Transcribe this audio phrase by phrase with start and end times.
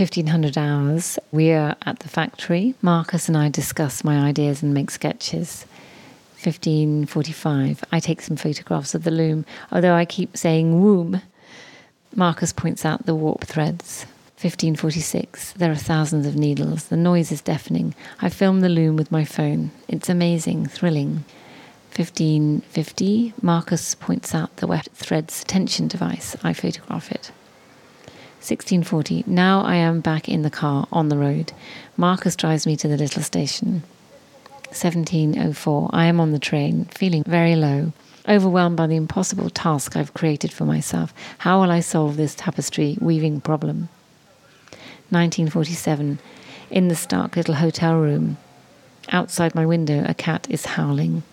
[0.00, 1.18] 1500 hours.
[1.30, 2.74] We are at the factory.
[2.80, 5.66] Marcus and I discuss my ideas and make sketches.
[6.42, 7.84] 1545.
[7.92, 11.20] I take some photographs of the loom, although I keep saying womb.
[12.16, 14.06] Marcus points out the warp threads.
[14.40, 15.52] 1546.
[15.52, 16.84] There are thousands of needles.
[16.84, 17.94] The noise is deafening.
[18.22, 19.70] I film the loom with my phone.
[19.86, 21.26] It's amazing, thrilling.
[21.94, 23.34] 1550.
[23.42, 26.36] Marcus points out the weft threads tension device.
[26.42, 27.32] I photograph it.
[28.40, 29.24] 1640.
[29.26, 31.52] Now I am back in the car on the road.
[31.98, 33.82] Marcus drives me to the little station.
[34.68, 35.90] 1704.
[35.92, 37.92] I am on the train, feeling very low,
[38.26, 41.12] overwhelmed by the impossible task I've created for myself.
[41.38, 43.90] How will I solve this tapestry weaving problem?
[45.10, 46.18] 1947.
[46.70, 48.38] In the stark little hotel room.
[49.10, 51.24] Outside my window, a cat is howling.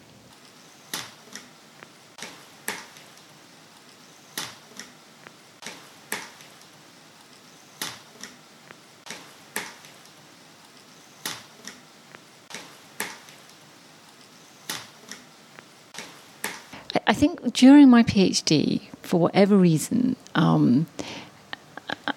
[17.10, 20.86] I think during my PhD, for whatever reason, um,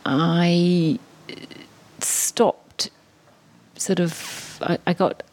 [0.06, 0.96] I
[1.98, 2.88] stopped
[3.74, 5.24] sort of, I, I, got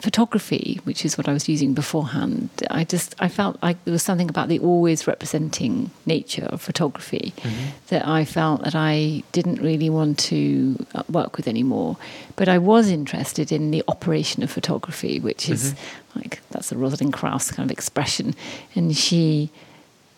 [0.00, 2.50] photography, which is what I was using beforehand.
[2.70, 7.32] I just, I felt like there was something about the always representing nature of photography
[7.38, 7.70] mm-hmm.
[7.88, 11.96] that I felt that I didn't really want to uh, work with anymore.
[12.36, 16.18] But I was interested in the operation of photography, which is mm-hmm.
[16.18, 18.34] like, that's a Rosalind Krauss kind of expression.
[18.74, 19.50] And she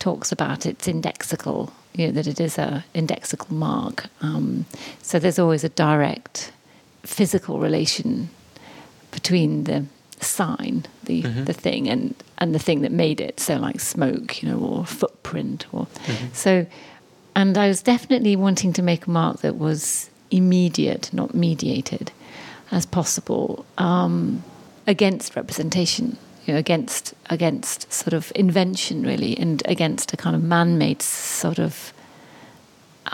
[0.01, 4.07] talks about its indexical you know, that it is a indexical mark.
[4.20, 4.67] Um,
[5.03, 6.53] so there's always a direct
[7.03, 8.29] physical relation
[9.11, 9.84] between the
[10.20, 11.45] sign, the mm-hmm.
[11.45, 13.41] the thing, and and the thing that made it.
[13.41, 16.27] So like smoke, you know, or footprint, or mm-hmm.
[16.33, 16.67] so.
[17.36, 22.11] And I was definitely wanting to make a mark that was immediate, not mediated,
[22.73, 24.42] as possible, um,
[24.89, 26.17] against representation
[26.48, 31.58] you know, against against sort of invention really, and against a kind of man-made sort
[31.58, 31.92] of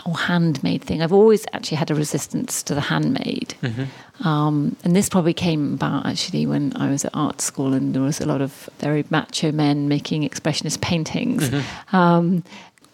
[0.05, 1.01] or handmade thing.
[1.01, 4.27] I've always actually had a resistance to the handmade, mm-hmm.
[4.27, 8.01] um, and this probably came about actually when I was at art school, and there
[8.01, 11.49] was a lot of very macho men making expressionist paintings.
[11.49, 11.95] Mm-hmm.
[11.95, 12.43] Um,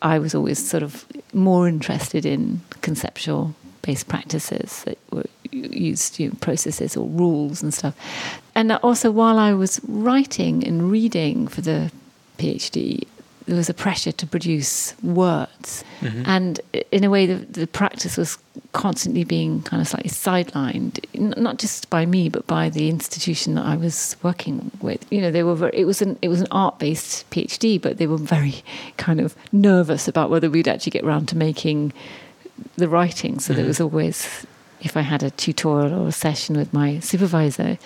[0.01, 6.29] I was always sort of more interested in conceptual based practices that were used you
[6.29, 7.95] know, processes or rules and stuff.
[8.55, 11.91] And also, while I was writing and reading for the
[12.37, 13.07] PhD,
[13.45, 15.83] there was a pressure to produce words.
[16.01, 16.23] Mm-hmm.
[16.25, 18.37] And in a way, the, the, practice was
[18.71, 21.03] constantly being kind of slightly sidelined,
[21.37, 25.05] not just by me, but by the institution that I was working with.
[25.11, 27.97] You know, they were very, it was an it was an art based PhD, but
[27.97, 28.63] they were very
[28.97, 31.93] kind of nervous about whether we'd actually get around to making
[32.75, 33.39] the writing.
[33.39, 33.57] So mm-hmm.
[33.57, 34.45] there was always,
[34.81, 37.77] if I had a tutorial or a session with my supervisor,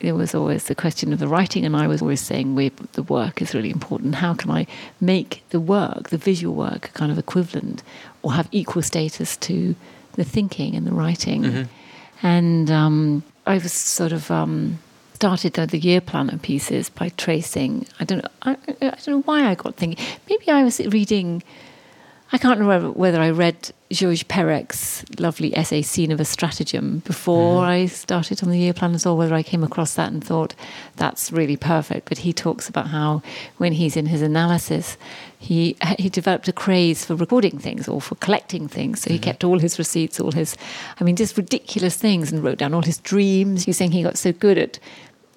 [0.00, 2.54] there was always the question of the writing, and I was always saying
[2.92, 4.16] the work is really important.
[4.16, 4.66] How can I
[5.00, 7.82] make the work, the visual work, kind of equivalent
[8.22, 9.76] or have equal status to
[10.14, 11.42] the thinking and the writing?
[11.42, 12.26] Mm-hmm.
[12.26, 14.78] And um, I was sort of um,
[15.14, 17.86] started the, the, year planner pieces by tracing.
[17.98, 18.30] I don't know.
[18.42, 20.04] I, I don't know why I got thinking.
[20.28, 21.42] Maybe I was reading
[22.32, 27.62] I can't remember whether I read Georges Perec's lovely essay, Scene of a Stratagem, before
[27.62, 27.66] mm.
[27.66, 30.54] I started on the year planners, or whether I came across that and thought,
[30.94, 32.08] that's really perfect.
[32.08, 33.22] But he talks about how
[33.56, 34.96] when he's in his analysis,
[35.40, 39.02] he, he developed a craze for recording things or for collecting things.
[39.02, 39.24] So he mm-hmm.
[39.24, 40.56] kept all his receipts, all his,
[41.00, 43.64] I mean, just ridiculous things and wrote down all his dreams.
[43.64, 44.78] He's saying he got so good at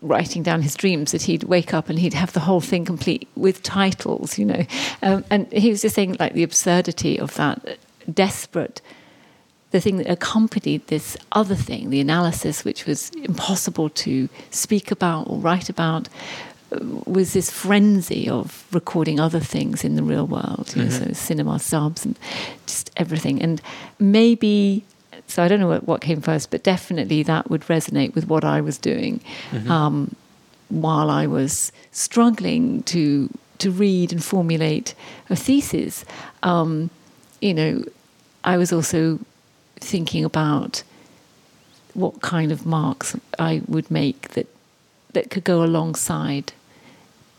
[0.03, 3.27] writing down his dreams that he'd wake up and he'd have the whole thing complete
[3.35, 4.65] with titles, you know.
[5.01, 7.77] Um, and he was just saying, like, the absurdity of that
[8.13, 8.81] desperate,
[9.71, 15.27] the thing that accompanied this other thing, the analysis, which was impossible to speak about
[15.29, 16.09] or write about,
[16.71, 21.05] uh, was this frenzy of recording other things in the real world, you mm-hmm.
[21.05, 22.19] know, so cinema subs and
[22.67, 23.41] just everything.
[23.41, 23.61] And
[23.99, 24.83] maybe
[25.33, 28.43] so I don't know what, what, came first, but definitely that would resonate with what
[28.43, 29.19] I was doing
[29.49, 29.71] mm-hmm.
[29.71, 30.15] um,
[30.69, 34.93] while I was struggling to to read and formulate
[35.29, 36.05] a thesis.
[36.43, 36.89] Um,
[37.41, 37.83] you know,
[38.43, 39.19] I was also
[39.77, 40.83] thinking about
[41.93, 44.47] what kind of marks I would make that
[45.13, 46.53] that could go alongside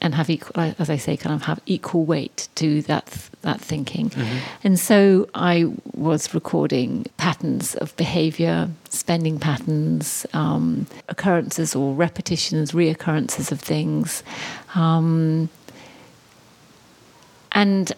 [0.05, 3.07] and have equal, as I say, kind of have equal weight to that
[3.41, 4.11] that thinking.
[4.11, 4.39] Mm-hmm.
[4.63, 13.51] And so I was recording patterns of behaviour, spending patterns, um, occurrences or repetitions, reoccurrences
[13.51, 14.23] of things,
[14.75, 15.49] um,
[17.53, 17.91] and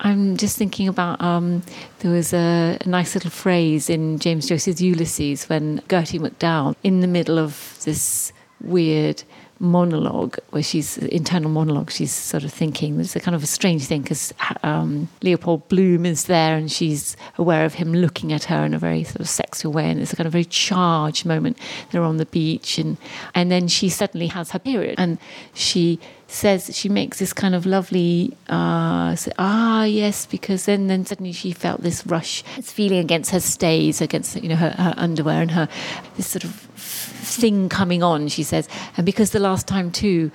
[0.00, 1.62] I'm just thinking about um,
[2.00, 7.00] there was a, a, nice little phrase in James Joyce's Ulysses when Gerty MacDowell, in
[7.00, 9.22] the middle of this weird
[9.60, 12.98] monologue where she's internal monologue she's sort of thinking.
[12.98, 17.16] It's a kind of a strange thing because um, leopold bloom is there and she's
[17.36, 20.12] aware of him looking at her in a very sort of sexual way and it's
[20.12, 21.58] a kind of very charged moment.
[21.92, 22.96] They're on the beach and
[23.34, 25.18] and then she suddenly has her period and
[25.52, 31.32] she says she makes this kind of lovely uh, ah yes because then then suddenly
[31.32, 35.42] she felt this rush this feeling against her stays against you know her, her underwear
[35.42, 35.68] and her
[36.16, 40.30] this sort of thing coming on she says and because the last time too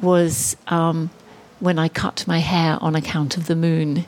[0.00, 1.10] was um,
[1.58, 4.04] when I cut my hair on account of the moon.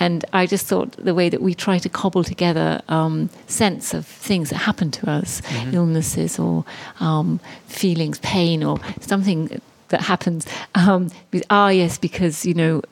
[0.00, 4.06] And I just thought the way that we try to cobble together um, sense of
[4.06, 5.74] things that happen to us, mm-hmm.
[5.74, 6.64] illnesses or
[7.00, 10.46] um, feelings, pain or something that happens.
[10.74, 12.82] Um, with, ah, yes, because you know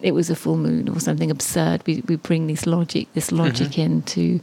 [0.00, 1.82] it was a full moon or something absurd.
[1.86, 3.80] We we bring this logic, this logic mm-hmm.
[3.80, 4.40] in to,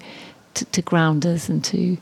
[0.56, 1.98] to, to ground us and to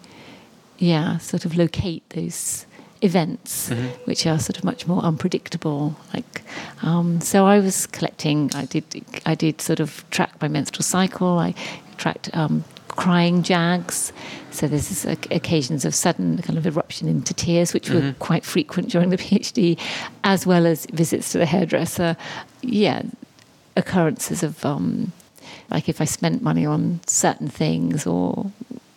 [0.78, 2.66] yeah, sort of locate those
[3.02, 3.88] events mm-hmm.
[4.06, 6.42] which are sort of much more unpredictable like
[6.82, 8.84] um, so i was collecting i did
[9.26, 11.54] i did sort of track my menstrual cycle i
[11.98, 12.64] tracked um,
[12.98, 14.12] crying jags.
[14.52, 18.08] So there's this occasions of sudden kind of eruption into tears, which mm-hmm.
[18.08, 19.80] were quite frequent during the PhD,
[20.26, 22.18] as well as visits to the hairdresser.
[22.62, 23.04] Yeah,
[23.78, 25.14] occurrences of um,
[25.70, 28.52] like if I spent money on certain things or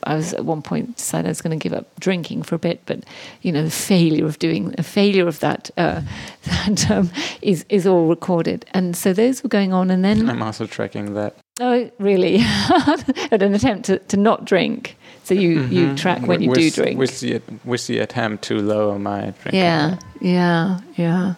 [0.04, 2.58] I was at one point decided I was going to give up drinking for a
[2.58, 3.04] bit, but
[3.42, 6.00] you know the failure of doing a failure of that uh,
[6.44, 7.10] that um,
[7.42, 11.14] is is all recorded, and so those were going on, and then I'm also tracking
[11.14, 11.36] that.
[11.60, 12.38] Oh, really?
[12.40, 14.96] At an attempt to, to not drink.
[15.24, 15.72] So you, mm-hmm.
[15.72, 16.98] you track when you with, do drink.
[16.98, 19.60] With the, with the attempt to lower my drinking.
[19.60, 21.34] Yeah, yeah, yeah.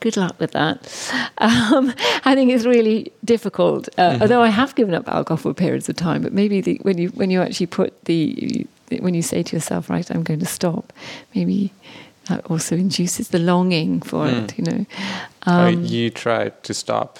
[0.00, 0.90] Good luck with that.
[1.38, 1.92] Um,
[2.24, 3.88] I think it's really difficult.
[3.98, 4.22] Uh, mm-hmm.
[4.22, 7.08] Although I have given up alcohol for periods of time, but maybe the, when you
[7.08, 8.66] when you actually put the
[9.00, 10.92] when you say to yourself, right, I'm going to stop,
[11.34, 11.72] maybe
[12.28, 14.44] that also induces the longing for mm.
[14.44, 14.58] it.
[14.58, 14.86] You know.
[15.42, 17.18] Um, oh, you tried to stop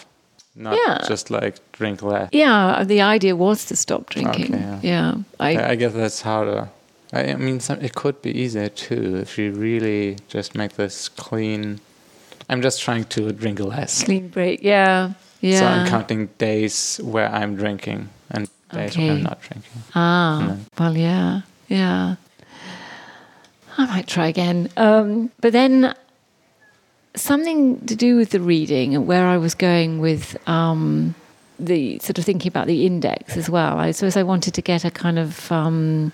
[0.55, 0.99] not yeah.
[1.07, 2.29] just like drink less.
[2.33, 4.55] Yeah, the idea was to stop drinking.
[4.55, 4.81] Okay, yeah.
[4.83, 6.69] yeah, I, I guess that's harder.
[7.13, 11.81] I mean, some, it could be easier too if you really just make this clean.
[12.49, 14.03] I'm just trying to drink less.
[14.03, 15.61] Clean break, yeah, yeah.
[15.61, 19.09] So I'm counting days where I'm drinking and days okay.
[19.09, 19.83] where I'm not drinking.
[19.95, 22.17] Ah, well, yeah, yeah.
[23.77, 24.69] I might try again.
[24.77, 25.95] Um, but then
[27.15, 31.15] something to do with the reading and where I was going with um,
[31.59, 33.79] the sort of thinking about the index as well.
[33.79, 36.13] I suppose I wanted to get a kind of um,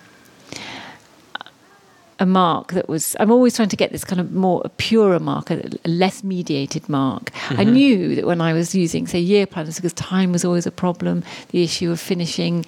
[2.18, 3.16] a mark that was.
[3.18, 6.22] I'm always trying to get this kind of more a purer mark, a, a less
[6.22, 7.30] mediated mark.
[7.30, 7.60] Mm-hmm.
[7.60, 10.70] I knew that when I was using, say, year planners, because time was always a
[10.70, 11.24] problem.
[11.48, 12.66] The issue of finishing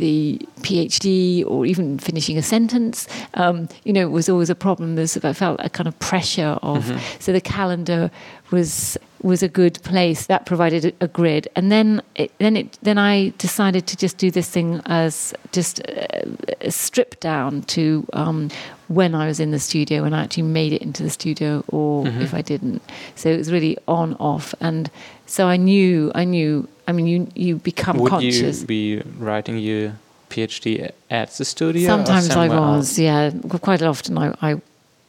[0.00, 4.96] the PhD or even finishing a sentence, um, you know, was always a problem.
[4.96, 7.20] There's, I felt a kind of pressure of, mm-hmm.
[7.20, 8.10] so the calendar
[8.50, 12.98] was was a good place that provided a, grid, and then it, then it then
[12.98, 18.50] I decided to just do this thing as just uh, stripped down to um,
[18.88, 22.04] when I was in the studio, and I actually made it into the studio, or
[22.04, 22.22] mm-hmm.
[22.22, 22.82] if I didn't.
[23.14, 24.90] So it was really on off, and
[25.26, 28.62] so I knew I knew I mean, you you become Would conscious.
[28.62, 29.92] Would you be writing your
[30.28, 31.86] PhD at the studio?
[31.86, 32.98] Sometimes I was, else?
[32.98, 33.30] yeah.
[33.62, 34.50] Quite often, I, I,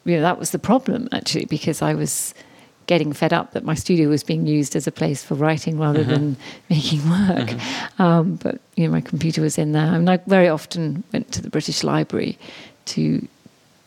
[0.06, 2.36] you know, that was the problem actually because I was
[2.88, 6.00] getting fed up that my studio was being used as a place for writing rather
[6.02, 6.12] mm-hmm.
[6.12, 6.38] than
[6.70, 7.50] making work.
[7.50, 8.02] Mm-hmm.
[8.02, 11.04] Um, but you know, my computer was in there, I and mean, I very often
[11.14, 12.38] went to the British Library
[12.86, 13.28] to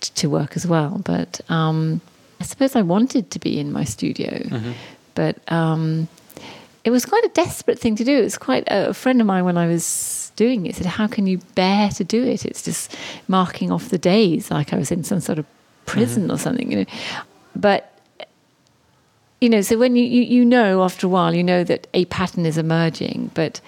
[0.00, 1.00] to work as well.
[1.04, 2.00] But um,
[2.40, 4.72] I suppose I wanted to be in my studio, mm-hmm.
[5.14, 5.38] but.
[5.52, 6.08] Um,
[6.84, 8.18] it was quite a desperate thing to do.
[8.18, 11.06] It was quite a, a friend of mine when I was doing it said, "How
[11.06, 12.44] can you bear to do it?
[12.44, 12.94] It's just
[13.28, 15.46] marking off the days like I was in some sort of
[15.86, 16.32] prison mm-hmm.
[16.32, 16.86] or something." You know,
[17.56, 17.93] but
[19.44, 22.06] you know, so when you, you you know after a while, you know that a
[22.06, 23.60] pattern is emerging, but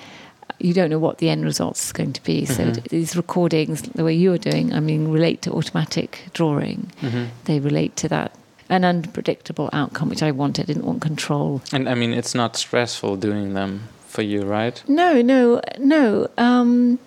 [0.58, 2.46] you don't know what the end result is going to be.
[2.46, 2.72] Mm-hmm.
[2.72, 6.90] So these recordings, the way you are doing, I mean, relate to automatic drawing.
[7.02, 7.24] Mm-hmm.
[7.44, 8.34] They relate to that
[8.70, 10.62] an unpredictable outcome, which I wanted.
[10.62, 11.60] I didn't want control.
[11.74, 14.82] And I mean, it's not stressful doing them for you, right?
[14.88, 16.26] No, no, no.
[16.38, 16.98] Um,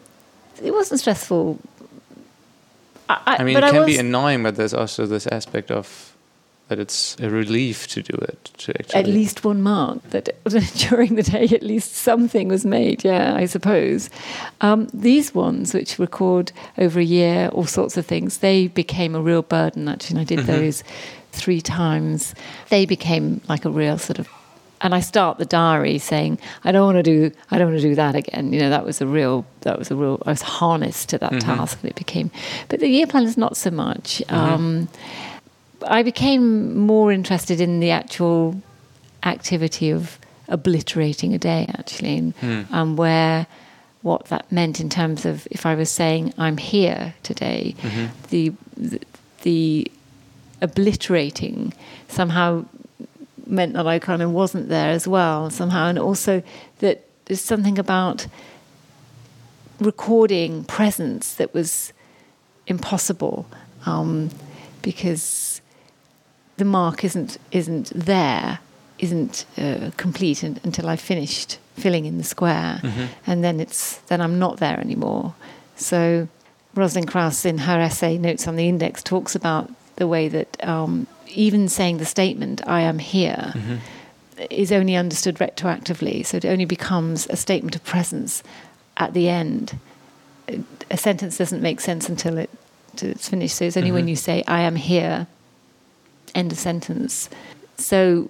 [0.61, 1.57] it wasn't stressful.
[3.09, 6.08] I, I mean, it can be annoying, but there's also this aspect of
[6.69, 8.45] that it's a relief to do it.
[8.59, 10.29] To actually at least one mark that
[10.89, 13.03] during the day, at least something was made.
[13.03, 14.09] Yeah, I suppose.
[14.61, 19.21] Um, these ones, which record over a year, all sorts of things, they became a
[19.21, 19.87] real burden.
[19.87, 20.59] Actually, and I did mm -hmm.
[20.59, 20.83] those
[21.31, 22.33] three times,
[22.69, 24.27] they became like a real sort of
[24.81, 27.89] and I start the diary saying, I don't want to do, I don't want to
[27.89, 28.53] do that again.
[28.53, 31.31] You know, that was a real, that was a real, I was harnessed to that
[31.31, 31.41] Mhm.
[31.41, 32.31] task and it became,
[32.69, 34.23] but the year plan is not so much.
[34.29, 34.87] Um,
[35.87, 38.61] I became more interested in the actual
[39.23, 40.17] activity of
[40.47, 42.33] obliterating a day actually and,
[42.71, 43.45] and where
[44.01, 48.09] what that meant in terms of if I was saying I'm here today, Mhm.
[48.29, 48.99] the, the
[49.41, 49.91] the
[50.61, 51.73] obliterating
[52.07, 52.65] somehow
[53.45, 56.41] meant that I kind of wasn't there as well somehow, and also
[56.79, 58.27] that there's something about
[59.79, 61.93] recording presence that was
[62.67, 63.45] impossible
[63.85, 64.29] um,
[64.81, 65.48] because
[66.59, 68.59] the mark isn't isn't there,
[68.99, 73.07] isn't uh, complete un- until I've finished filling in the square, Mhm.
[73.25, 75.33] and then it's then I'm not there anymore.
[75.75, 76.27] So
[76.75, 81.07] Rosalind Krauss, in her essay Notes on the Index, talks about the way that um,
[81.47, 83.77] even saying the statement "I am here" Mhm.
[84.49, 88.43] is only understood retroactively, so it only becomes a statement of presence
[88.97, 89.77] at the end.
[90.91, 92.49] A sentence doesn't make sense until it
[93.01, 93.55] it's finished.
[93.55, 94.09] So it's only when Mhm.
[94.09, 95.27] you say "I am here,"
[96.35, 97.29] end of sentence.
[97.77, 98.29] So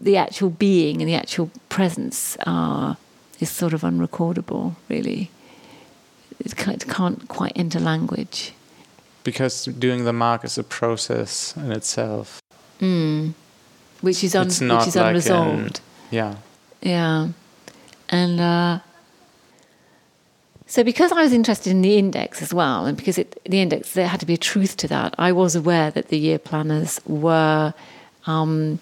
[0.00, 2.96] the actual being and the actual presence are
[3.40, 5.30] is sort of unrecordable, really.
[6.40, 8.52] It can't, quite enter language.
[9.24, 12.40] Because doing the mark is a process in itself.
[12.80, 13.34] Mm.
[14.00, 15.80] Which is un, It's which is like an- unresolved.
[16.10, 16.36] Yeah.
[16.80, 17.28] Yeah.
[18.08, 18.78] And uh,
[20.68, 23.92] so, because I was interested in the index as well, and because it, the index,
[23.94, 27.00] there had to be a truth to that, I was aware that the year planners
[27.06, 27.72] were
[28.26, 28.78] um,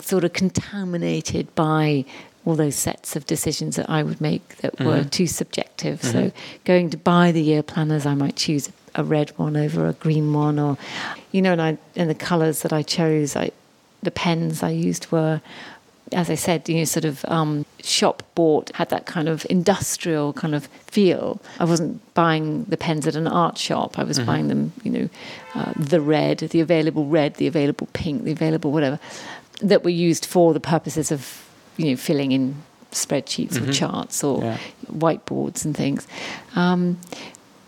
[0.00, 2.04] sort of contaminated by
[2.44, 5.10] all those sets of decisions that I would make that were Mhm.
[5.10, 6.02] too subjective.
[6.04, 6.32] So, Mhm.
[6.64, 10.32] going to buy the year planners, I might choose a red one over a green
[10.32, 10.76] one, or
[11.32, 13.50] you know, and I and the colours that I chose, I
[14.02, 15.40] the pens I used were,
[16.12, 20.32] as I said, you know, sort of um, shop bought, had that kind of industrial
[20.34, 21.40] kind of feel.
[21.58, 23.98] I wasn't buying the pens at an art shop.
[23.98, 24.26] I was Mhm.
[24.26, 25.08] buying them, you know,
[25.54, 29.00] uh, the red, the available red, the available pink, the available whatever,
[29.60, 31.44] that were used for the purposes of,
[31.76, 32.54] you know, filling in
[32.92, 33.72] spreadsheets or Mhm.
[33.74, 34.58] charts or Yeah.
[34.92, 36.06] whiteboards and things.
[36.54, 36.98] Um,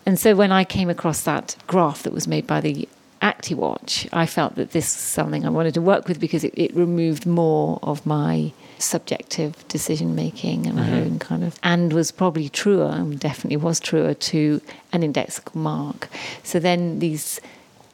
[0.07, 2.88] and so when I came across that graph that was made by the
[3.22, 6.75] ActiWatch, I felt that this was something I wanted to work with because it, it
[6.75, 11.00] removed more of my subjective decision making and my Mhm.
[11.06, 14.60] own kind of, and was probably truer, and definitely was truer to
[14.92, 16.08] an indexical mark.
[16.44, 17.40] So then these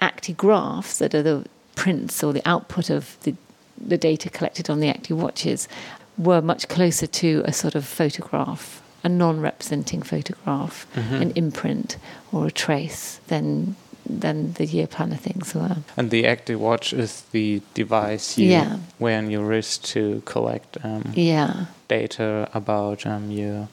[0.00, 3.34] ActiGraphs that are the prints or the output of the,
[3.80, 5.66] the data collected on the ActiWatches
[6.18, 11.20] were much closer to a sort of photograph, a non-representing photograph, Mhm.
[11.20, 11.96] an imprint
[12.30, 13.74] or a trace than
[14.06, 15.76] than the year planner things were.
[15.96, 18.76] And the ActiWatch is the device you Yeah.
[18.98, 21.66] wear on your wrist to collect um, Yeah.
[21.88, 23.68] data about um, your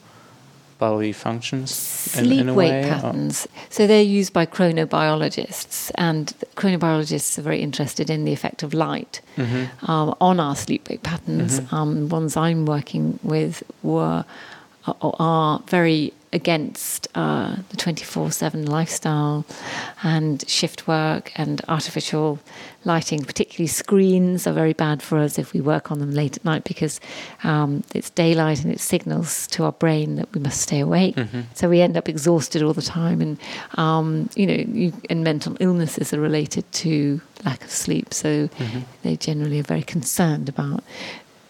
[0.78, 1.70] bodily functions
[2.18, 2.84] in, Sleep in a weight way.
[2.84, 3.46] or- patterns.
[3.70, 9.20] So they're used by chronobiologists, and chronobiologists are very interested in the effect of light
[9.36, 9.68] Mhm.
[9.88, 11.60] um, on our sleep wake patterns.
[11.60, 11.72] Mhm.
[11.72, 14.24] Um, ones I'm working with were
[14.86, 19.44] are, are very against uh, the 24/7 lifestyle
[20.02, 22.38] and shift work and artificial
[22.84, 23.22] lighting.
[23.24, 26.64] Particularly screens are very bad for us if we work on them late at night
[26.64, 27.00] because
[27.44, 31.16] um, it's daylight and it signals to our brain that we must stay awake.
[31.16, 31.44] Mhm.
[31.54, 33.38] So we end up exhausted all the time, and
[33.74, 38.12] um, you know, you, and mental illnesses are related to lack of sleep.
[38.14, 38.82] So Mhm.
[39.02, 40.82] they generally are very concerned about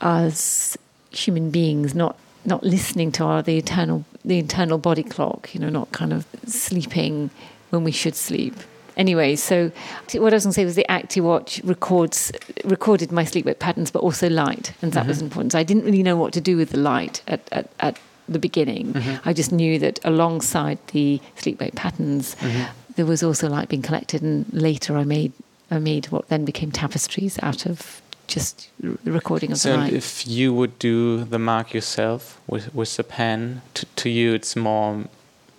[0.00, 0.76] us
[1.10, 5.54] human beings not not listening to our the eternal the internal body clock.
[5.54, 7.30] You know, not kind of sleeping
[7.70, 8.54] when we should sleep.
[8.94, 9.72] Anyway, so
[10.14, 12.30] what I was going to say was the ActiWatch records
[12.62, 15.22] recorded my sleep wake patterns, but also light, and that was Mhm.
[15.22, 15.52] important.
[15.52, 17.96] So I didn't really know what to do with the light at, at, at
[18.28, 18.92] the beginning.
[18.92, 19.20] Mhm.
[19.24, 22.66] I just knew that alongside the sleep wake patterns, Mhm.
[22.96, 25.32] there was also light being collected, and later I made
[25.70, 28.01] I made what then became tapestries out of
[28.34, 28.68] just
[29.04, 29.92] recording of So the and light.
[30.02, 34.54] if you would do the mark yourself with with the pen, to, to you it's
[34.56, 35.04] more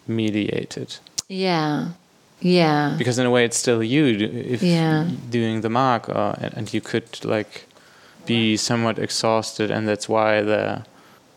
[0.08, 0.89] mediated
[1.30, 1.88] yeah,
[2.42, 4.06] yeah, because in a way it's still you
[4.56, 5.08] if Yeah.
[5.32, 7.65] doing the mark, or, and, and you could like
[8.25, 10.82] be somewhat exhausted, and that's why the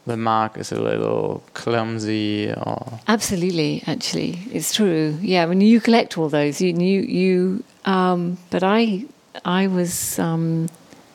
[0.07, 3.83] the mark is a little clumsy or absolutely.
[3.87, 5.17] Actually, it's true.
[5.23, 7.63] Yeah, when you collect all those, you you you.
[7.85, 9.05] Um, but I
[9.45, 10.69] I was um,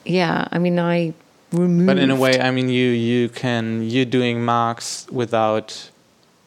[0.05, 0.47] yeah.
[0.51, 1.13] I mean, I
[1.51, 1.87] removed.
[1.87, 5.89] But in a way, I mean, you you can you're doing marks without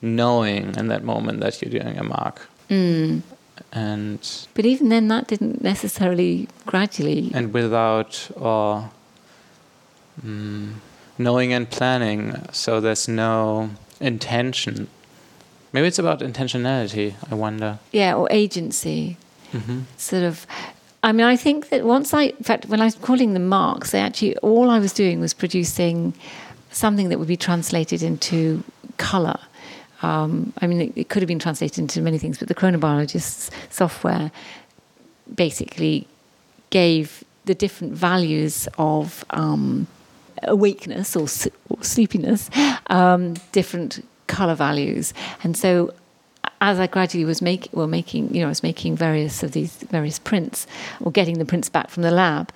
[0.03, 3.23] knowing in that moment that you're doing a mark, Mm.
[3.73, 4.19] and
[4.55, 7.31] But even then, that didn't necessarily gradually.
[7.35, 8.91] and without or
[10.25, 10.75] mm,
[11.19, 12.35] knowing and planning.
[12.53, 13.71] So there's no
[14.01, 14.89] intention.
[15.73, 17.15] Maybe it's about intentionality.
[17.31, 17.79] I wonder.
[17.93, 19.17] Yeah, or agency.
[19.53, 19.81] Mm-hmm.
[19.97, 20.47] Sort of.
[21.05, 23.91] I mean, I think that once I, in fact, when I was calling them marks,
[23.91, 26.15] they actually all I was doing was producing
[26.71, 28.65] something that would be translated into
[28.97, 29.39] color.
[30.01, 33.51] Um, I mean, it, it, could have been translated into many things, but the chronobiologist's
[33.69, 34.33] software
[35.35, 36.09] basically
[36.71, 39.87] gave the different values of um,
[40.45, 41.29] awakeness or,
[41.69, 42.49] or sleepiness,
[42.87, 45.13] um, different color values.
[45.43, 45.93] And so
[46.65, 49.77] as I gradually was making, well, making, you know, I was making various of these
[49.91, 50.67] various prints
[51.01, 52.51] or getting the prints back from the lab,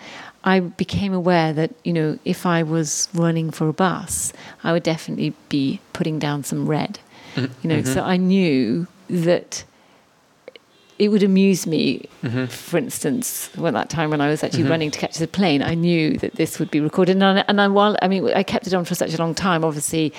[0.45, 4.33] I became aware that, you know, if I was running for a bus,
[4.65, 6.99] I would definitely be putting down some red.
[7.35, 7.53] Mm-hmm.
[7.63, 7.93] You know, mm-hmm.
[7.93, 9.65] so I knew that
[10.99, 12.47] it would amuse me, mm-hmm.
[12.47, 14.71] for instance, when that time when I was actually mm-hmm.
[14.71, 17.17] running to catch the plane, I knew that this would be recorded.
[17.17, 19.35] And, I, and I, while I mean, I kept it on for such a long
[19.35, 19.65] time.
[19.65, 20.13] Obviously,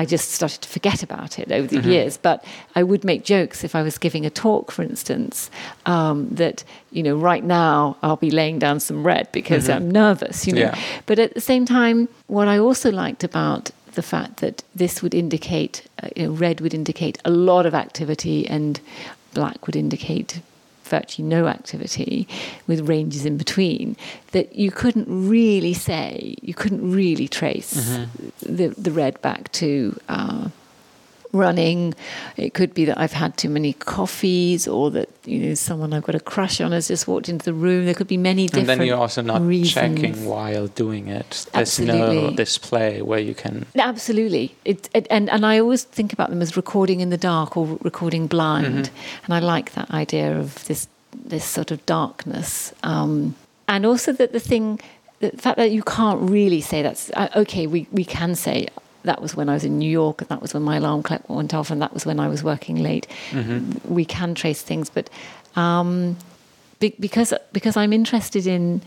[0.00, 1.90] I just started to forget about it over the mm-hmm.
[1.90, 2.16] years.
[2.16, 2.42] But
[2.74, 5.50] I would make jokes if I was giving a talk, for instance,
[5.84, 9.76] um, that you know, right now I'll be laying down some red because mm-hmm.
[9.76, 10.46] I'm nervous.
[10.46, 10.78] You know, yeah.
[11.04, 15.14] but at the same time, what I also liked about the fact that this would
[15.14, 18.80] indicate, uh, you know, red would indicate a lot of activity and
[19.34, 20.40] black would indicate
[20.90, 22.28] virtually no activity
[22.66, 23.96] with ranges in between
[24.32, 28.54] that you couldn't really say you couldn't really trace mm-hmm.
[28.54, 30.48] the the red back to uh,
[31.32, 31.94] running.
[32.36, 36.02] It could be that I've had too many coffees, or that you know someone I've
[36.02, 37.84] got a crush on has just walked into the room.
[37.84, 38.70] There could be many different.
[38.70, 40.00] And then you're also not reasons.
[40.00, 41.46] checking while doing it.
[41.52, 42.22] There's Absolutely.
[42.22, 43.66] no display where you can.
[43.76, 47.56] Absolutely, it, it, and and I always think about them as recording in the dark
[47.56, 49.24] or recording blind, mm-hmm.
[49.24, 53.34] and I like that idea of this this sort of darkness, um,
[53.68, 54.80] and also that the thing
[55.20, 58.66] the fact that you can't really say that's uh, okay we, we can say
[59.04, 61.28] that was when I was in New York, and that was when my alarm clock
[61.28, 63.06] went off, and that was when I was working late.
[63.30, 63.92] Mm-hmm.
[63.92, 65.10] We can trace things, but
[65.56, 66.16] um,
[66.78, 68.82] be- because because I'm interested in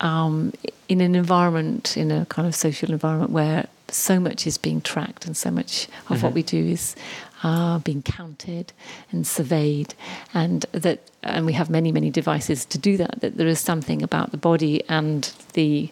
[0.00, 0.52] um,
[0.88, 5.26] in an environment, in a kind of social environment where so much is being tracked,
[5.26, 6.26] and so much of mm-hmm.
[6.26, 6.96] what we do is
[7.42, 8.72] uh, being counted
[9.10, 9.94] and surveyed,
[10.34, 13.20] and that and we have many many devices to do that.
[13.20, 15.90] That there is something about the body and the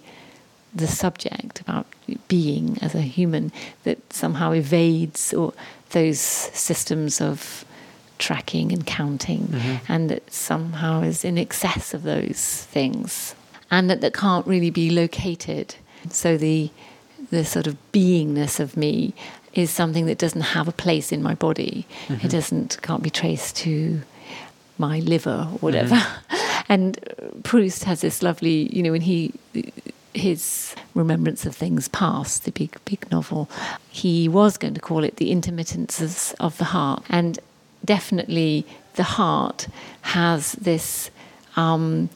[0.75, 1.87] the subject about
[2.29, 3.53] being as a human
[3.85, 5.53] that somehow evades or
[5.91, 7.65] those systems of
[8.19, 9.93] tracking and counting mm-hmm.
[9.93, 13.35] and that somehow is in excess of those things
[13.71, 15.75] and that that can't really be located
[16.11, 16.71] so the
[17.31, 19.15] the sort of beingness of me
[19.55, 22.25] is something that doesn't have a place in my body mm-hmm.
[22.25, 24.01] it doesn't can't be traced to
[24.79, 26.63] my liver or whatever mm-hmm.
[26.69, 26.99] and
[27.43, 29.33] proust has this lovely you know when he
[30.15, 33.49] his remembrance of things past, the big, big novel,
[33.89, 37.05] he was going to call it The Intermittences of the Heart.
[37.09, 37.39] And
[37.85, 39.69] definitely the heart
[40.03, 41.11] has this,
[41.57, 42.11] um,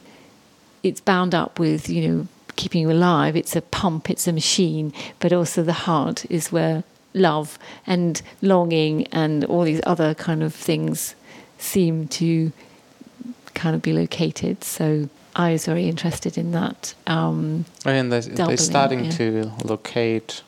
[0.83, 3.35] it's bound up with, you know, keeping you alive.
[3.35, 9.07] It's a pump, it's a machine, but also the heart is where love and longing
[9.07, 11.15] and all these other kind of things
[11.57, 12.51] seem to
[13.53, 14.63] kind of be located.
[14.63, 16.95] So I was very interested in that.
[17.07, 19.11] Um, and they're, they're starting yeah.
[19.11, 20.43] to locate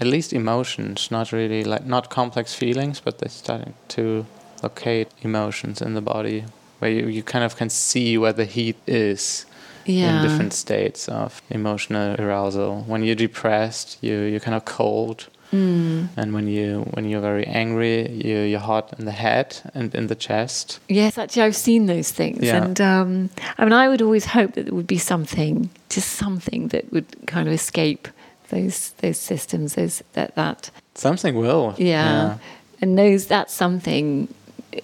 [0.00, 4.26] at least emotions, not really like not complex feelings, but they're starting to
[4.62, 6.44] locate emotions in the body
[6.78, 9.46] where you, you kind of can see where the heat is
[9.84, 10.22] yeah.
[10.22, 12.82] in different states of emotional arousal.
[12.82, 16.08] When you're depressed, you you're kind of cold Mm.
[16.16, 20.08] And when you when you're very angry, you you're hot in the head and in
[20.08, 20.78] the chest.
[20.88, 22.62] Yes, actually, I've seen those things, yeah.
[22.62, 26.68] and um, I mean, I would always hope that there would be something, just something
[26.68, 28.08] that would kind of escape
[28.50, 31.74] those those systems, those that that something will.
[31.78, 32.38] Yeah, yeah.
[32.82, 34.28] and those that something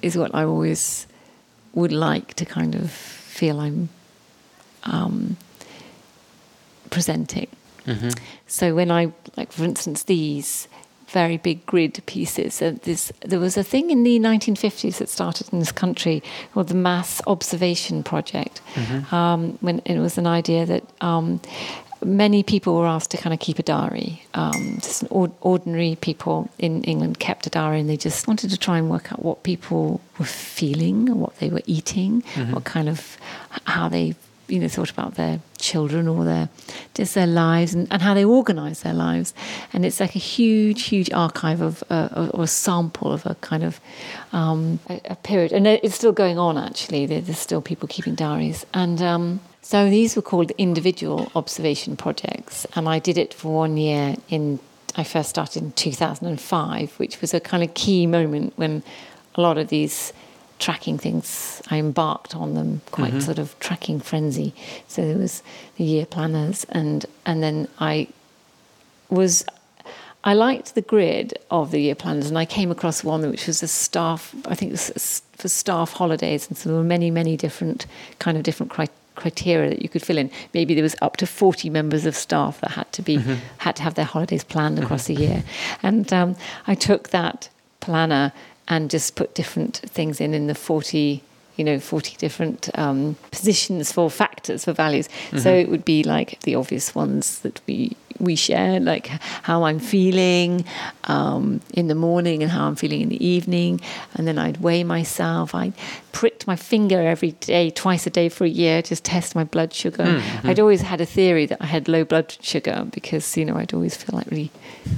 [0.00, 1.07] is what I always
[1.74, 3.88] would like to kind of feel I'm
[4.85, 5.37] um,
[6.90, 7.48] presenting.
[7.87, 8.11] Mm-hmm.
[8.54, 10.68] So when I, like for instance, these
[11.08, 12.60] very big grid pieces.
[12.60, 16.68] Uh, this, there was a thing in the 1950s that started in this country called
[16.68, 19.14] the Mass Observation Project, mm-hmm.
[19.14, 21.40] um, when it was an idea that um,
[22.04, 24.22] many people were asked to kind of keep a diary.
[24.34, 28.78] Um, just ordinary people in England kept a diary, and they just wanted to try
[28.78, 32.52] and work out what people were feeling, what they were eating, mm-hmm.
[32.52, 33.16] what kind of
[33.66, 34.14] how they
[34.48, 36.48] you know thought about their children or their
[36.94, 39.35] just their lives and, and how they organise their lives.
[39.72, 43.62] And it's like a huge, huge archive of uh, or a sample of a kind
[43.62, 43.80] of
[44.33, 46.59] um, a, a, period, and it's still going on.
[46.59, 52.66] Actually, there's still people keeping diaries, and um, so these were called individual observation projects,
[52.76, 54.61] and I did it for one year in.
[54.96, 58.85] I first started in 2005, which was a kind of key moment when
[59.35, 60.12] a lot of these
[60.64, 61.61] tracking things.
[61.70, 63.20] I embarked on them quite mm-hmm.
[63.20, 64.55] sort of tracking frenzy.
[64.88, 65.42] So there was
[65.77, 68.09] the year planners, and and then I
[69.11, 69.44] was.
[70.27, 73.62] I liked the grid of the year planners, and I came across one which was
[73.62, 74.35] a staff.
[74.46, 77.85] I think it was for staff holidays, and so there were many, many different
[78.18, 80.29] kind of different criteria criteria that you could fill in.
[80.55, 83.35] Maybe there was up to 40 members of staff that had to be mm-hmm.
[83.59, 85.20] had to have their holidays planned across mm-hmm.
[85.20, 85.44] the year.
[85.85, 86.35] And um,
[86.66, 87.48] I took that
[87.79, 88.33] planner
[88.68, 91.22] and just put different things in in the 40
[91.56, 95.08] you know 40 different um, positions for factors for values.
[95.08, 95.38] Mm-hmm.
[95.38, 99.08] so it would be like the obvious ones that we we share like
[99.42, 100.64] how i'm feeling
[101.04, 103.80] um, in the morning and how i'm feeling in the evening.
[104.14, 105.54] And then i'd weigh myself.
[105.54, 105.72] I
[106.12, 109.72] pricked my finger every day twice a day for a year just test my blood
[109.72, 110.04] sugar.
[110.04, 110.48] Mm-hmm.
[110.48, 113.74] i'd always had a theory that i had low blood sugar because you know i'd
[113.74, 114.50] always feel like really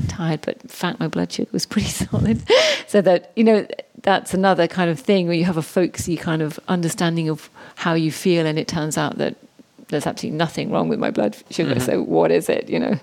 [0.09, 2.43] tired but in fact my blood sugar was pretty solid.
[2.87, 3.67] So that you know
[4.03, 7.95] that's another kind of thing where you have a folksy kind of understanding of how
[7.95, 9.37] you feel, and it turns out that
[9.89, 11.77] there's absolutely nothing wrong with my blood sugar.
[11.77, 11.81] Mm-hmm.
[11.81, 12.69] So what is it?
[12.69, 12.99] You know,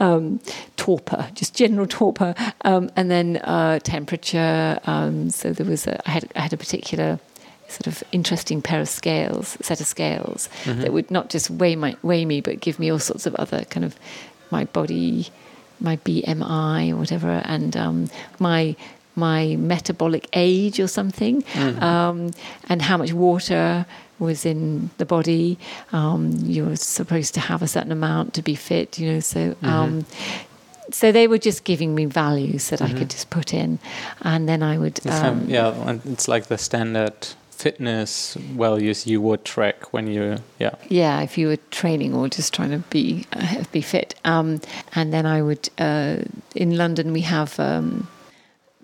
[0.00, 0.40] um,
[0.76, 4.78] torpor, just general torpor, um, and then uh, temperature.
[4.86, 7.18] Um, so there was a, I had I had a particular
[7.68, 10.82] sort of interesting pair of scales, set of scales mm-hmm.
[10.82, 13.64] that would not just weigh my weigh me, but give me all sorts of other
[13.66, 13.96] kind of
[14.50, 15.28] my body,
[15.80, 18.76] my BMI or whatever, and um, my
[19.16, 21.82] my metabolic age or something, mm.
[21.82, 22.30] um,
[22.68, 23.86] and how much water
[24.18, 25.58] was in the body.
[25.92, 29.20] Um, you were supposed to have a certain amount to be fit, you know.
[29.20, 29.66] So, mm-hmm.
[29.66, 30.06] um,
[30.90, 32.96] so they were just giving me values that mm-hmm.
[32.96, 33.78] I could just put in,
[34.22, 35.04] and then I would.
[35.06, 37.14] Um, yeah, it's like the standard
[37.62, 42.52] fitness values you would track when you yeah yeah if you were training or just
[42.52, 44.60] trying to be uh, be fit um,
[44.96, 46.16] and then i would uh,
[46.56, 48.08] in london we have um,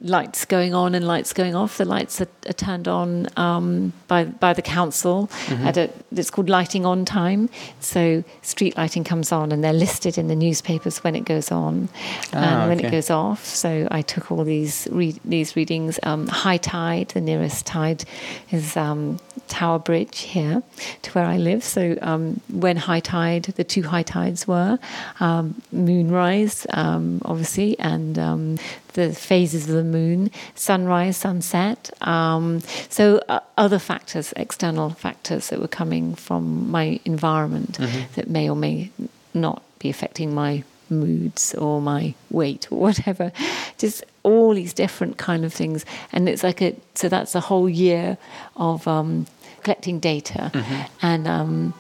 [0.01, 1.79] lights going on and lights going off.
[1.79, 5.67] The lights are, are turned on um, by by the council mm-hmm.
[5.67, 7.51] at a it's called lighting on time.
[7.81, 11.89] So street lighting comes on and they're listed in the newspapers when it goes on
[12.33, 12.89] ah, and when okay.
[12.89, 13.45] it goes off.
[13.45, 15.99] So I took all these re- these readings.
[16.03, 18.05] Um, high tide, the nearest tide
[18.51, 20.63] is um, Tower Bridge here
[21.03, 21.65] to where I live.
[21.65, 24.79] So um, when high tide, the two high tides were
[25.21, 28.59] um, moonrise, um, obviously, and um,
[28.93, 31.91] the phases of the moon, sunrise, sunset.
[32.07, 38.13] Um, so uh, other factors, external factors that were coming from my environment mm-hmm.
[38.15, 38.91] that may or may
[39.35, 43.33] not be affecting my moods or my weight or whatever
[43.77, 47.69] just all these different kind of things and it's like a so that's a whole
[47.69, 48.17] year
[48.57, 49.27] of um,
[49.69, 50.51] collecting data.
[50.55, 50.83] Mm-hmm.
[51.03, 51.75] And um,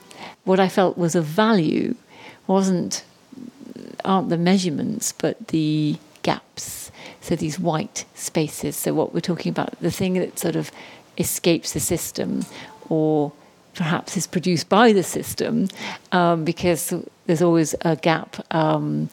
[0.44, 1.94] what I felt was of value
[2.46, 3.02] wasn't
[4.04, 6.90] aren't the measurements, but the gaps.
[7.22, 8.76] So these white spaces.
[8.76, 10.70] So what we're talking about, the thing that sort of
[11.16, 12.44] escapes the system,
[12.90, 13.32] or
[13.74, 15.68] perhaps is produced by the system,
[16.12, 16.92] um, because
[17.24, 18.36] there's always a gap.
[18.54, 19.08] Um,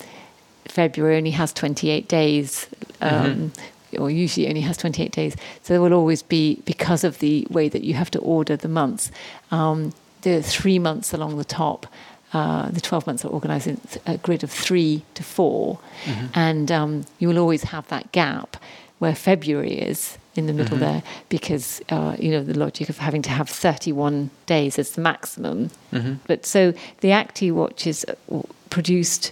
[0.65, 2.67] February only has 28 days.
[2.99, 3.61] Um, mm-hmm
[3.97, 5.36] or usually only has 28 days.
[5.63, 8.67] So there will always be, because of the way that you have to order the
[8.67, 9.12] months,
[9.51, 11.88] um, the three months along the top.
[12.34, 16.25] Uh, the 12 months are organized in a grid of three to 4 mm-hmm.
[16.34, 18.58] and um, you will always have that gap
[18.99, 20.86] where February is in the middle mm-hmm.
[20.86, 25.01] there because uh, you know the logic of having to have 31 days as the
[25.01, 25.69] maximum.
[25.93, 26.15] Mm-hmm.
[26.27, 29.31] But so the ActiWatches uh, produced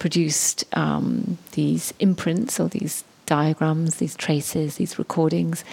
[0.00, 5.64] produced um, these imprints or these diagrams, these traces, these recordings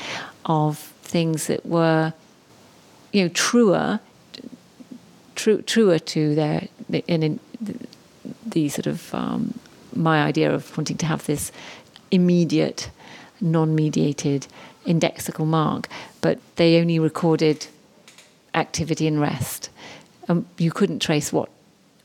[0.45, 2.13] of things that were,
[3.11, 3.99] you know, truer,
[5.33, 7.39] true, truer to their in, in
[8.45, 9.57] the sort of um,
[9.95, 11.51] my idea of wanting to have this
[12.11, 12.91] immediate,
[13.41, 14.45] non-mediated
[14.85, 15.89] indexical mark,
[16.21, 17.67] but they only recorded
[18.53, 19.69] activity and rest.
[20.29, 21.49] Um, you couldn't trace what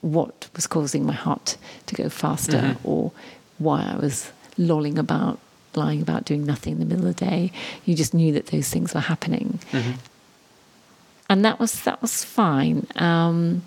[0.02, 2.88] what was causing my heart to go faster mm-hmm.
[2.88, 3.12] or
[3.58, 5.38] why I was lolling about,
[5.74, 7.52] lying about, doing nothing in the middle of the day.
[7.84, 9.92] You just knew that those things were happening, mm-hmm.
[11.30, 12.86] and that was that was fine.
[12.96, 13.62] Um,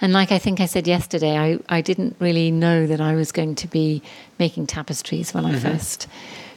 [0.00, 3.32] and like I think I said yesterday, I, I didn't really know that I was
[3.32, 4.02] going to be
[4.38, 5.72] making tapestries when I mm-hmm.
[5.72, 6.06] first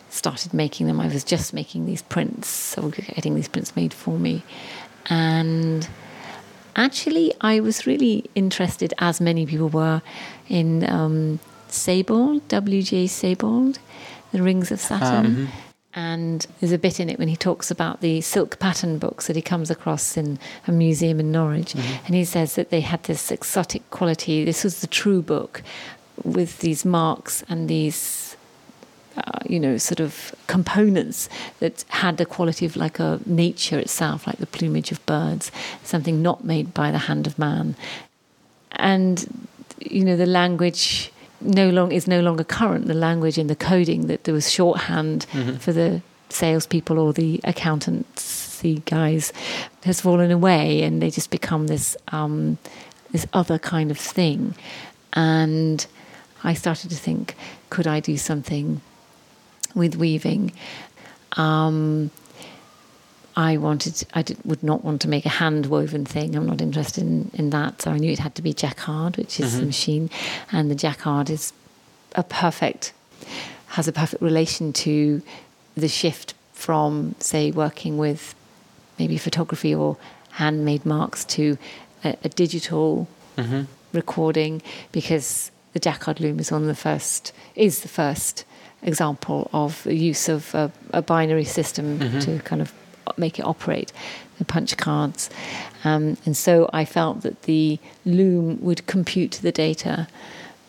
[0.10, 1.00] started making them.
[1.00, 4.44] I was just making these prints, or getting these prints made for me,
[5.08, 5.88] and
[6.76, 10.02] Actually, I was really interested, as many people were,
[10.50, 13.08] in um, W.G.
[13.08, 13.80] Sebald,
[14.32, 15.26] The Rings of Saturn.
[15.26, 15.48] Um,
[15.96, 19.36] and there's a bit in it when he talks about the silk pattern books that
[19.36, 21.74] he comes across in a museum in Norwich.
[21.74, 22.06] Mm-hmm.
[22.08, 24.44] And he says that they had this exotic quality.
[24.44, 25.62] This was the true book
[26.24, 28.23] with these marks and these,
[29.18, 34.26] uh, you know, sort of components that had the quality of like a nature itself,
[34.26, 35.52] like the plumage of birds,
[35.84, 37.76] something not made by the hand of man.
[38.72, 39.48] And,
[39.80, 42.88] you know, the language no long is no longer current.
[42.88, 45.58] The language and the coding that there was shorthand mm-hmm.
[45.58, 49.34] for the salespeople or the accountants, the guys,
[49.84, 52.58] has fallen away, and they just become this um,
[53.12, 54.56] this other kind of thing.
[55.14, 55.86] And
[56.44, 57.36] I started to think,
[57.70, 58.82] could I do something
[59.76, 60.54] with weaving?
[61.34, 62.12] Um,
[63.36, 66.36] I wanted, I did, would not want to make a hand woven thing.
[66.36, 67.82] I'm not interested in, in that.
[67.82, 69.60] So I knew it had to be jacquard, which is mm-hmm.
[69.60, 70.10] the machine,
[70.52, 71.52] and the jacquard is
[72.16, 72.94] a perfect,
[73.70, 75.24] has a perfect relation to
[75.76, 78.36] the shift from, say, working with
[79.00, 79.98] maybe photography or
[80.34, 81.58] handmade marks to
[82.04, 83.64] a, a digital mm-hmm.
[83.94, 88.46] recording, because the jacquard loom is one of the first, is the first
[88.84, 92.20] example of the use of a, a binary system mm-hmm.
[92.20, 92.74] to kind of
[93.18, 93.92] make it operate,
[94.38, 95.30] the punch cards.
[95.84, 100.08] Um, and so I felt that the loom would compute the data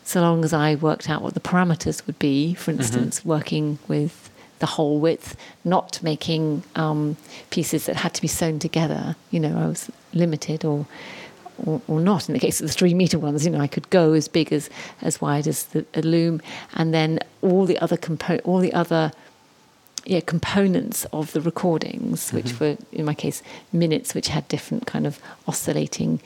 [0.03, 2.81] so long as I worked out what the parameters would be, for mm-hmm.
[2.81, 3.29] instance, mm-hmm.
[3.29, 7.17] working with the whole width, not making um,
[7.49, 9.15] pieces that had to be sewn together.
[9.31, 10.85] You know, I was limited or,
[11.63, 12.27] or, or not.
[12.29, 14.51] In the case of the three meter ones, you know, I could go as big
[14.51, 14.69] as
[15.01, 16.41] as wide as the loom,
[16.73, 19.11] and then all the other compo- all the other
[20.05, 22.63] yeah, components of the recordings, which mm-hmm.
[22.63, 23.41] were in my case
[23.73, 26.21] minutes, which had different kind of oscillating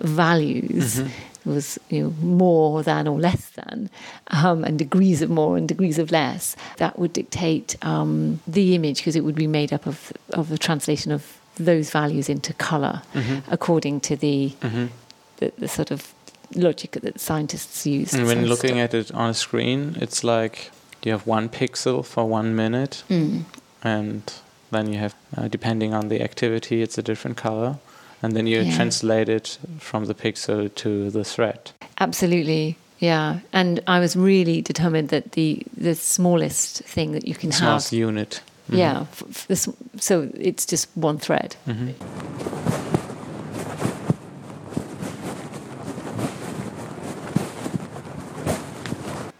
[0.00, 0.96] values.
[0.96, 1.10] Mm-hmm.
[1.44, 3.88] Was you know more than or less than,
[4.26, 6.56] um, and degrees of more and degrees of less.
[6.76, 10.58] That would dictate um, the image because it would be made up of of the
[10.58, 13.38] translation of those values into color mm-hmm.
[13.52, 14.86] according to the, mm-hmm.
[15.38, 16.14] the, the sort of
[16.54, 18.14] logic that scientists use.
[18.14, 18.84] And when looking stuff.
[18.84, 20.70] at it on a screen, it's like
[21.04, 23.44] you have one pixel for one minute, mm.
[23.82, 24.32] and
[24.70, 27.78] then you have, uh, depending on the activity, it's a different color,
[28.22, 28.74] and then you yeah.
[28.74, 31.72] translate it from the pixel to the thread.
[32.00, 32.76] Absolutely.
[32.98, 37.56] Yeah, and I was really determined that the the smallest thing that you can the
[37.56, 37.92] have, smallest
[38.70, 38.96] unit.
[38.96, 39.50] Mm-hmm.
[39.50, 41.56] Yeah, f- f- so it's just one thread.
[41.66, 42.38] Mm-hmm.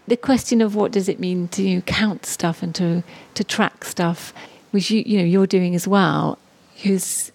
[0.08, 4.32] the question of what does it mean to count stuff and to, to track stuff,
[4.70, 6.38] which you, you know you're doing as well,
[6.74, 7.30] because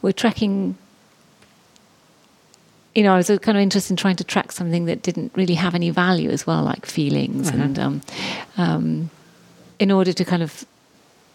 [0.00, 0.76] we're tracking.
[2.94, 5.54] You know, I was kind of interested in trying to track something that didn't really
[5.54, 7.60] have any value as well, like feelings, mm-hmm.
[7.60, 8.00] and um,
[8.56, 9.10] um,
[9.78, 10.64] in order to kind of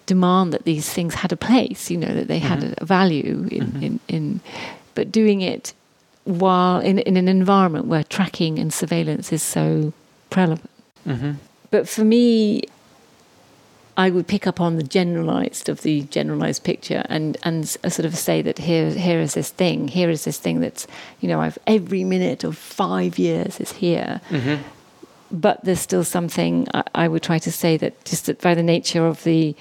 [0.05, 2.61] demand that these things had a place, you know, that they mm-hmm.
[2.61, 3.83] had a value in, mm-hmm.
[3.83, 4.41] in, in,
[4.95, 5.73] but doing it
[6.25, 9.93] while in, in an environment where tracking and surveillance is so
[10.29, 10.69] prevalent.
[11.07, 11.33] Mm-hmm.
[11.69, 12.63] But for me,
[13.95, 18.17] I would pick up on the generalized of the generalized picture and and sort of
[18.17, 20.87] say that here here is this thing, here is this thing that's
[21.19, 24.21] you know I've every minute of five years is here.
[24.29, 24.63] Mm-hmm.
[25.31, 28.61] But there's still something I, I, would try to say that just that by the
[28.61, 29.55] nature of the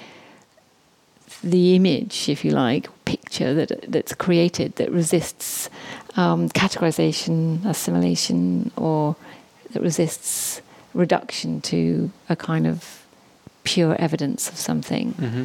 [1.42, 5.68] the image, if you like, picture that that's created that resists
[6.16, 9.16] um, categorization, assimilation, or
[9.72, 10.62] that resists
[10.94, 13.04] reduction to a kind of
[13.64, 15.14] pure evidence of something.
[15.14, 15.44] Mm-hmm.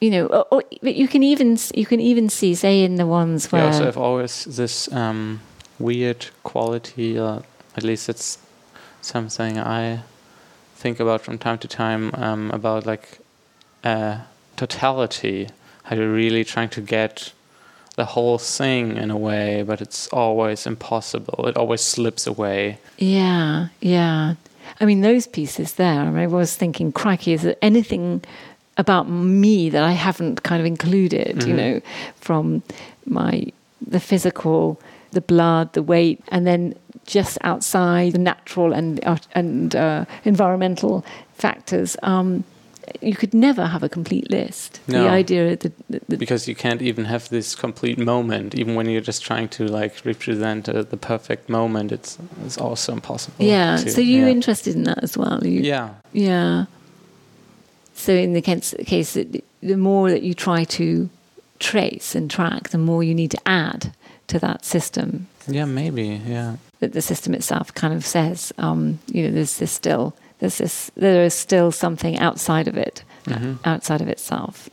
[0.00, 3.06] You know, or, or, but you can even you can even see, say, in the
[3.06, 5.40] ones where you also have always this um,
[5.78, 7.18] weird quality.
[7.18, 7.40] Uh,
[7.76, 8.38] at least it's
[9.00, 10.02] something I
[10.74, 13.21] think about from time to time um, about like
[13.84, 14.18] uh,
[14.56, 15.48] totality.
[15.84, 17.32] How you're really trying to get
[17.96, 21.46] the whole thing in a way, but it's always impossible.
[21.46, 22.78] It always slips away.
[22.98, 24.34] Yeah, yeah.
[24.80, 28.22] I mean, those pieces there, I was thinking, crikey, is there anything
[28.78, 31.48] about me that I haven't kind of included, mm-hmm.
[31.48, 31.80] you know,
[32.16, 32.62] from
[33.04, 33.46] my,
[33.86, 36.74] the physical, the blood, the weight, and then
[37.06, 41.96] just outside the natural and, uh, and uh, environmental factors.
[42.02, 42.44] Um,
[43.00, 44.80] you could never have a complete list.
[44.86, 45.02] No.
[45.02, 49.22] The idea that, because you can't even have this complete moment, even when you're just
[49.22, 51.92] trying to like represent uh, the perfect moment.
[51.92, 53.44] It's it's also impossible.
[53.44, 53.76] Yeah.
[53.76, 54.32] To, so you're yeah.
[54.32, 55.44] interested in that as well.
[55.44, 55.94] You, yeah.
[56.12, 56.66] Yeah.
[57.94, 61.08] So in the case, case that the more that you try to
[61.58, 63.94] trace and track, the more you need to add
[64.26, 65.28] to that system.
[65.46, 66.20] Yeah, maybe.
[66.26, 66.56] Yeah.
[66.80, 70.90] That the system itself kind of says, um, you know, there's this still, there's this,
[70.96, 73.54] there is still something outside of it, mm-hmm.
[73.64, 74.68] outside of itself.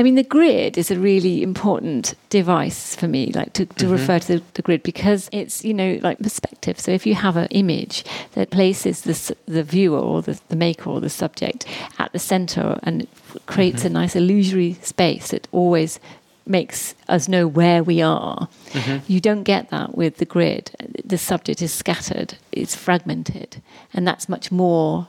[0.00, 3.92] I mean, the grid is a really important device for me, like to, to mm-hmm.
[3.92, 6.80] refer to the, the, grid because it's, you know, like perspective.
[6.80, 10.88] So if you have an image that places the, the viewer or the, the maker
[10.88, 11.66] or the subject
[11.98, 13.06] at the center and
[13.44, 13.94] creates mm-hmm.
[13.94, 16.00] a nice illusory space that always
[16.46, 18.48] makes us know where we are.
[18.70, 19.12] Mm-hmm.
[19.12, 20.70] You don't get that with the grid.
[21.04, 23.60] The subject is scattered, it's fragmented,
[23.92, 25.08] and that's much more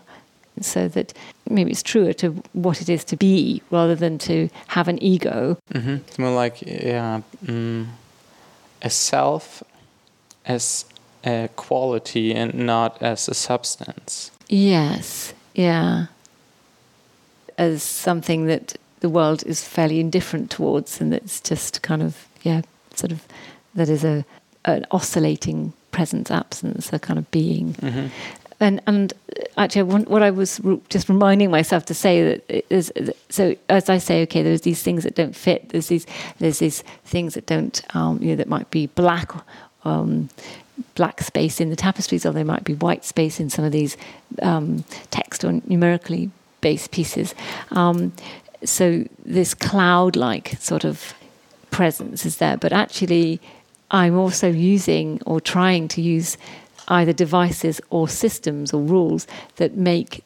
[0.61, 1.13] so that
[1.49, 5.57] maybe it's truer to what it is to be rather than to have an ego.
[5.73, 5.95] Mm-hmm.
[6.07, 7.87] It's more like yeah, mm,
[8.81, 9.63] a self
[10.45, 10.85] as
[11.23, 14.31] a quality and not as a substance.
[14.47, 16.07] Yes, yeah.
[17.57, 22.61] As something that the world is fairly indifferent towards, and that's just kind of yeah,
[22.95, 23.25] sort of
[23.75, 24.25] that is a
[24.65, 27.73] an oscillating presence absence, a kind of being.
[27.75, 28.07] Mm-hmm
[28.61, 29.13] and and
[29.61, 32.91] actually what I was just reminding myself to say that is
[33.29, 36.05] so as I say okay there's these things that don't fit there's these
[36.39, 39.31] there's these things that don't um, you know that might be black
[39.83, 40.29] um,
[40.95, 43.97] black space in the tapestries or there might be white space in some of these
[44.41, 47.35] um, text or numerically based pieces.
[47.71, 48.13] Um,
[48.63, 51.13] so this cloud like sort of
[51.71, 53.39] presence is there but actually
[53.89, 56.37] I'm also using or trying to use
[56.87, 60.23] either devices or systems or rules that make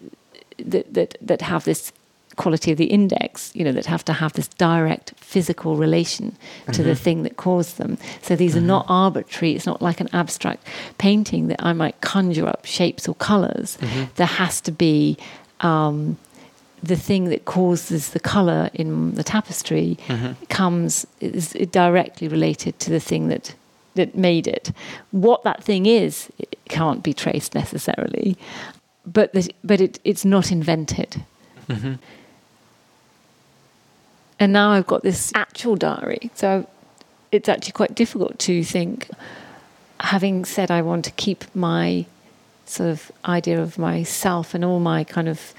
[0.58, 1.91] that that, that have this
[2.36, 6.72] quality of the index, you know, that have to have this direct physical relation to
[6.72, 6.84] mm-hmm.
[6.84, 7.98] the thing that caused them.
[8.22, 8.65] So these mm-hmm.
[8.65, 9.56] are not arbitrary.
[9.56, 10.65] It's not like an abstract
[10.98, 13.78] painting that I might conjure up shapes or colors.
[13.80, 14.04] Mm-hmm.
[14.15, 15.18] There has to be
[15.62, 16.18] um,
[16.84, 20.44] the thing that causes the color in the tapestry mm-hmm.
[20.46, 23.56] comes is directly related to the thing that
[23.95, 24.71] that made it.
[25.12, 28.38] What that thing is, it can't be traced necessarily,
[29.05, 31.23] but the, but it, it's not invented.
[31.67, 31.95] Mm-hmm.
[34.39, 36.67] And now I've got this actual diary, so
[37.31, 39.10] it's actually quite difficult to think.
[40.01, 42.05] Having said I want to keep my
[42.65, 45.53] sort of idea of myself and all my kind of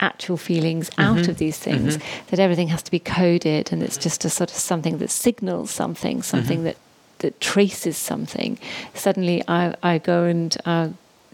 [0.00, 1.18] actual feelings mm-hmm.
[1.18, 2.26] out of these things, mm-hmm.
[2.28, 5.70] that everything has to be coded and it's just a sort of something that signals
[5.70, 6.66] something, something mm-hmm.
[6.66, 6.76] that
[7.18, 8.58] that traces something,
[8.94, 10.88] suddenly I, I go and uh,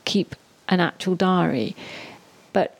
[0.05, 0.35] keep
[0.69, 1.77] an actual diary.
[2.53, 2.79] But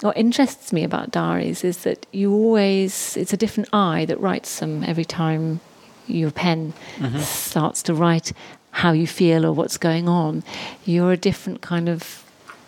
[0.00, 4.60] what interests me about diaries is that you always, it's a different eye that writes
[4.60, 5.60] them every time
[6.06, 7.18] your pen mm-hmm.
[7.20, 8.32] starts to write
[8.70, 10.42] how you feel or what's going on.
[10.84, 12.24] You're a different kind of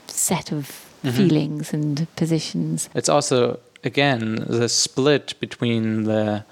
[0.06, 1.16] set of mm-hmm.
[1.16, 2.88] feelings and positions.
[2.94, 6.44] It's also, again, the split between the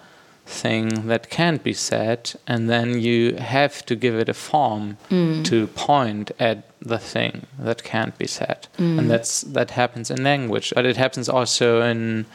[0.52, 5.44] thing that can't be said, and then you have to give it a form mm.
[5.44, 8.98] to point at the thing that can't be said, mm.
[8.98, 12.26] and that's that happens in language, but it happens also in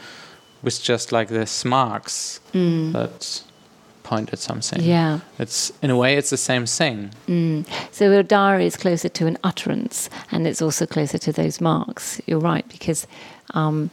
[0.62, 2.92] with just like this marks mm.
[2.92, 3.42] that
[4.02, 4.82] point at something.
[4.82, 7.10] Yeah, it's in a way it's the same thing.
[7.26, 7.66] Mm.
[7.92, 12.20] So a diary is closer to an utterance, and it's also closer to those marks.
[12.26, 13.06] You're right because.
[13.54, 13.90] Um,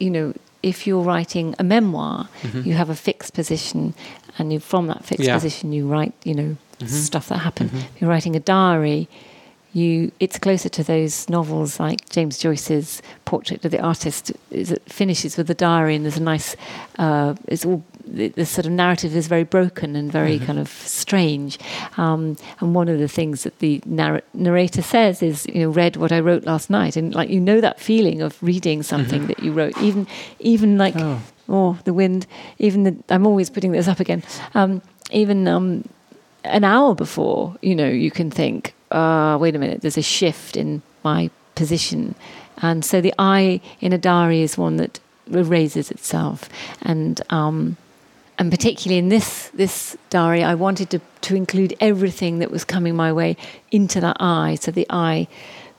[0.00, 2.62] you know, if you're writing a memoir, mm-hmm.
[2.68, 3.94] you have a fixed position,
[4.38, 5.34] and you, from that fixed yeah.
[5.34, 6.86] position, you write, you know, mm-hmm.
[6.86, 7.70] stuff that happened.
[7.70, 7.94] Mm-hmm.
[7.94, 9.08] If you're writing a diary,
[9.72, 14.32] you it's closer to those novels like James Joyce's Portrait of the Artist.
[14.50, 16.56] It finishes with a diary, and there's a nice.
[16.98, 20.46] Uh, it's all the, the, sort of narrative is very broken and very mm-hmm.
[20.46, 21.58] kind of strange.
[21.96, 25.96] Um, and one of the things that the narr- narrator says is, you know, read
[25.96, 29.28] what I wrote last night, and like you know that feeling of reading something mm-hmm.
[29.28, 30.06] that you wrote, even
[30.40, 32.26] even like oh, oh the wind,
[32.58, 34.22] even the, I'm always putting this up again.
[34.54, 35.88] Um, even um,
[36.44, 40.56] an hour before, you know, you can think, uh, wait a minute, there's a shift
[40.56, 42.14] in my position.
[42.62, 46.48] And so the I in a diary is one that raises itself.
[46.82, 47.76] And um,
[48.38, 52.96] and particularly in this this diary, I wanted to, to include everything that was coming
[52.96, 53.36] my way
[53.70, 54.56] into that eye.
[54.60, 55.28] So the eye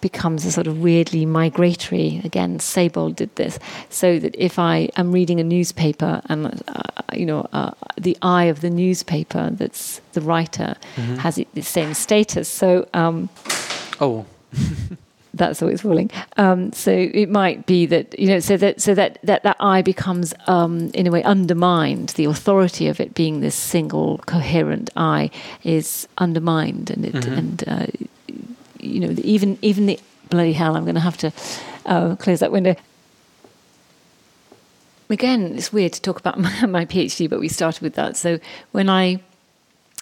[0.01, 2.21] becomes a sort of weirdly migratory.
[2.23, 6.81] Again, Sebald did this, so that if I am reading a newspaper and uh,
[7.13, 11.15] you know uh, the eye of the newspaper, that's the writer, mm-hmm.
[11.15, 12.47] has the same status.
[12.49, 12.87] So.
[12.93, 13.29] Um,
[13.99, 14.25] oh.
[15.33, 16.11] that's always falling.
[16.37, 19.81] Um, so it might be that you know, so that so that that that I
[19.81, 22.09] becomes um, in a way undermined.
[22.09, 25.31] The authority of it being this single coherent I
[25.63, 27.33] is undermined, and it mm-hmm.
[27.33, 27.87] and uh,
[28.81, 31.31] you know, even even the bloody hell, I'm going to have to
[31.85, 32.75] uh, close that window.
[35.09, 38.17] Again, it's weird to talk about my, my PhD, but we started with that.
[38.17, 38.39] So
[38.71, 39.21] when I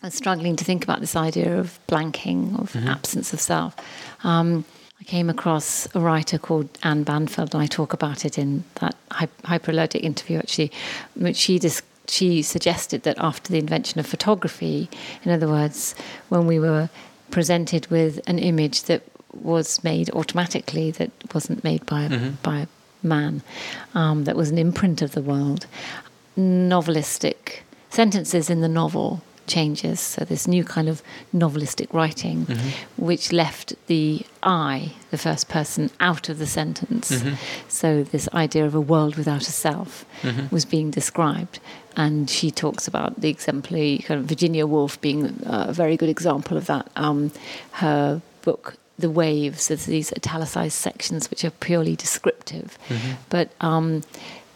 [0.04, 2.88] was struggling to think about this idea of blanking, of mm-hmm.
[2.88, 3.76] absence of self,
[4.24, 4.66] um,
[5.00, 8.96] I came across a writer called Ann Banfield, and I talk about it in that
[9.12, 10.72] hyperallergic interview actually,
[11.16, 14.90] which she dis- she suggested that after the invention of photography,
[15.24, 15.96] in other words,
[16.30, 16.90] when we were
[17.32, 19.04] presented with an image that
[19.34, 22.30] was made automatically, that wasn't made by a, mm-hmm.
[22.42, 22.68] by a
[23.04, 23.42] man,
[23.94, 25.68] um, that was an imprint of the world,
[26.38, 27.60] novelistic
[27.90, 30.00] sentences in the novel changes.
[30.00, 33.06] So this new kind of novelistic writing, mm-hmm.
[33.06, 37.12] which left the I, the first person, out of the sentence.
[37.12, 37.36] Mm-hmm.
[37.68, 40.54] So this idea of a world without a self mm-hmm.
[40.54, 41.60] was being described.
[41.98, 46.56] And she talks about the exemplary kind of Virginia Woolf being a very good example
[46.56, 46.90] of that.
[46.96, 47.32] Um,
[47.74, 53.14] her book the waves there's these italicized sections which are purely descriptive mm-hmm.
[53.30, 54.04] but um,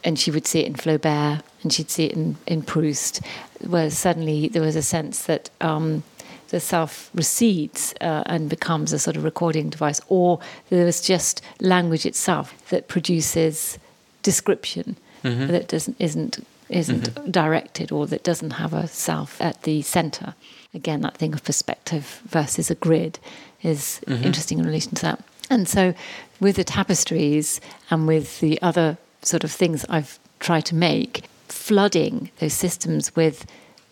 [0.04, 3.22] and she would see it in Flaubert and she'd see it in, in Proust,
[3.68, 6.04] where suddenly there was a sense that um,
[6.50, 10.40] the self recedes uh, and becomes a sort of recording device, or
[10.70, 13.80] there was just language itself that produces
[14.22, 15.48] description mm-hmm.
[15.48, 17.32] that doesn't isn't isn't mm-hmm.
[17.32, 20.34] directed or that doesn't have a self at the center.
[20.74, 23.20] Again, that thing of perspective versus a grid
[23.62, 24.24] is mm-hmm.
[24.24, 25.24] interesting in relation to that.
[25.50, 25.94] And so,
[26.40, 31.24] with the tapestries and with the other sort of things I've tried to make,
[31.54, 33.46] flooding those systems with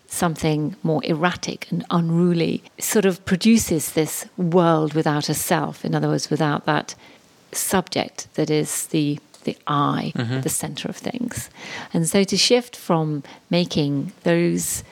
[0.06, 5.84] something more erratic and unruly sort of produces this world without a self.
[5.84, 6.94] In other words, without that
[7.52, 10.40] subject that is the the I, mm-hmm.
[10.40, 11.50] the center of things.
[11.92, 14.84] And so to shift from making those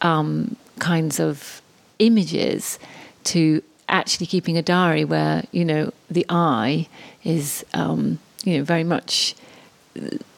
[0.00, 1.60] um, kinds of
[1.98, 2.78] images
[3.24, 6.88] to actually keeping a diary where you know the I
[7.24, 9.34] is um, you know very much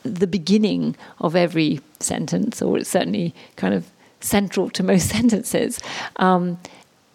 [0.08, 3.90] the beginning of every sentence, or it's certainly kind of
[4.20, 5.80] central to most sentences.
[6.16, 6.58] Um,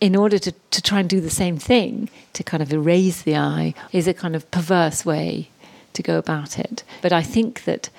[0.01, 3.37] in order to, to try and do the same thing, to kind of erase the
[3.37, 5.49] I, is a kind of perverse way
[5.93, 6.83] to go about it.
[7.01, 7.89] But I think that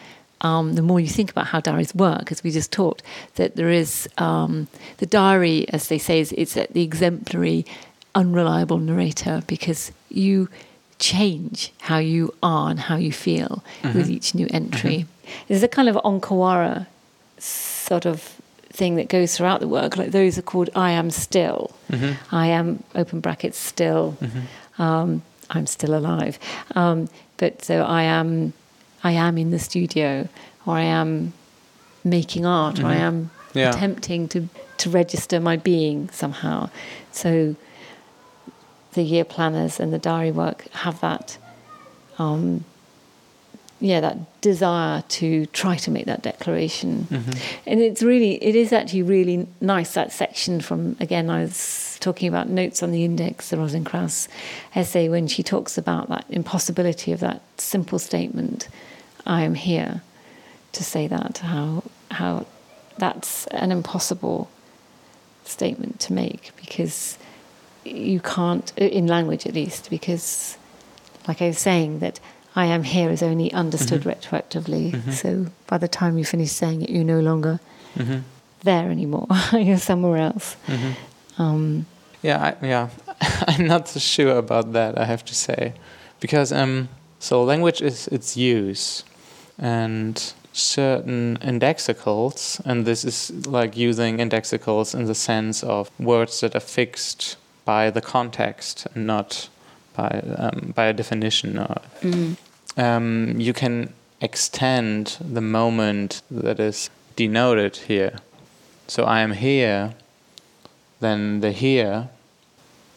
[0.42, 3.02] um, the more you think about how diaries work, as we just talked,
[3.36, 4.68] that there is um,
[4.98, 7.64] the diary, as they say, is it's the exemplary,
[8.14, 10.48] unreliable narrator because you
[10.98, 13.98] change how you are and how you feel mm-hmm.
[13.98, 15.06] with each new entry.
[15.06, 15.44] Mm-hmm.
[15.48, 16.86] There's a kind of On Kawara
[17.38, 18.40] sort of
[18.70, 19.96] thing that goes throughout the work.
[19.96, 21.74] Like those are called I am still.
[21.90, 22.34] Mm-hmm.
[22.34, 24.16] I am open brackets still.
[24.20, 24.82] Mm-hmm.
[24.82, 26.38] Um, I'm still alive.
[26.74, 28.52] Um, but so I am,
[29.02, 30.28] I am in the studio,
[30.66, 31.32] or I am
[32.02, 33.02] making art, or I mm-hmm.
[33.02, 33.70] am yeah.
[33.70, 36.68] attempting to to register my being somehow.
[37.12, 37.54] So
[38.94, 41.38] the year planners and the diary work have that,
[42.18, 42.64] um,
[43.80, 47.06] yeah, that desire to try to make that declaration.
[47.10, 47.30] Mm-hmm.
[47.66, 51.28] And it's really, it is actually really nice that section from again.
[51.28, 54.28] I was talking about notes on the index, the Rosalind Krauss
[54.74, 58.68] essay, when she talks about that impossibility of that simple statement,
[59.26, 60.02] "I am here,"
[60.72, 62.46] to say that how how
[62.96, 64.48] that's an impossible
[65.44, 67.18] statement to make because
[67.84, 70.56] you can't, in language at least, because,
[71.28, 72.20] like I was saying, that
[72.56, 74.10] I am here is only understood mm-hmm.
[74.10, 74.92] retroactively.
[74.92, 75.10] Mm-hmm.
[75.10, 77.60] So by the time you finish saying it, you're no longer
[77.96, 78.20] mm-hmm.
[78.62, 79.26] there anymore.
[79.52, 80.56] you're somewhere else.
[80.66, 81.42] Mm-hmm.
[81.42, 81.86] Um,
[82.22, 82.88] yeah, I, yeah.
[83.48, 84.98] I'm not so sure about that.
[84.98, 85.74] I have to say,
[86.20, 89.04] because um, so language is its use,
[89.58, 96.54] and certain indexicals, and this is like using indexicals in the sense of words that
[96.54, 99.48] are fixed by the context and not
[99.94, 101.58] by um, by a definition.
[101.58, 102.36] Or, mm.
[102.76, 108.18] um, you can extend the moment that is denoted here.
[108.86, 109.94] So I am here.
[111.00, 112.08] Then the here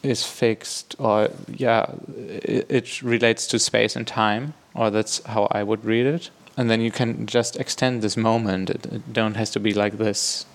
[0.03, 5.63] is fixed, or yeah, it, it relates to space and time, or that's how I
[5.63, 6.29] would read it.
[6.55, 8.69] And then you can just extend this moment.
[8.69, 10.45] It, it don't has to be like this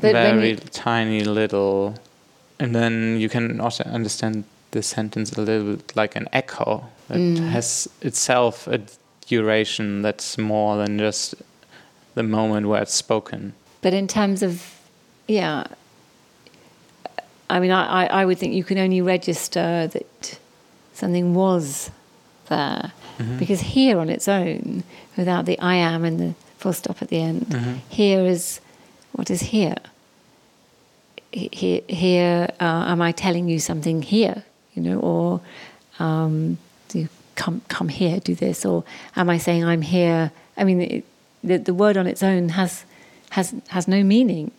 [0.00, 1.94] but very tiny little
[2.60, 7.18] and then you can also understand the sentence a little bit like an echo that
[7.18, 7.38] mm.
[7.48, 8.80] has itself a
[9.26, 11.34] duration that's more than just
[12.14, 13.54] the moment where it's spoken.
[13.80, 14.78] But in terms of,
[15.26, 15.66] yeah,
[17.48, 20.38] I mean, I, I would think you can only register that
[20.94, 21.90] something was
[22.48, 22.92] there.
[23.18, 23.38] Mm-hmm.
[23.38, 24.84] Because here on its own,
[25.16, 27.74] without the I am and the full stop at the end, mm-hmm.
[27.88, 28.60] here is
[29.12, 29.76] what is here
[31.32, 35.40] here, here uh, am I telling you something here you know, or
[35.98, 36.58] um,
[36.88, 38.84] do come come here, do this, or
[39.16, 40.32] am I saying I'm here?
[40.56, 41.04] I mean, it,
[41.42, 42.84] the the word on its own has
[43.30, 44.50] has has no meaning.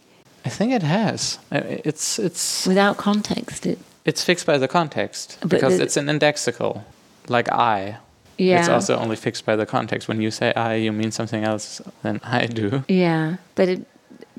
[0.45, 1.39] I think it has.
[1.51, 3.65] It's it's without context.
[3.65, 6.84] It it's fixed by the context because the, it's an indexical,
[7.28, 7.97] like I.
[8.38, 8.59] Yeah.
[8.59, 10.07] It's also only fixed by the context.
[10.07, 12.84] When you say I, you mean something else than I do.
[12.88, 13.88] Yeah, but it,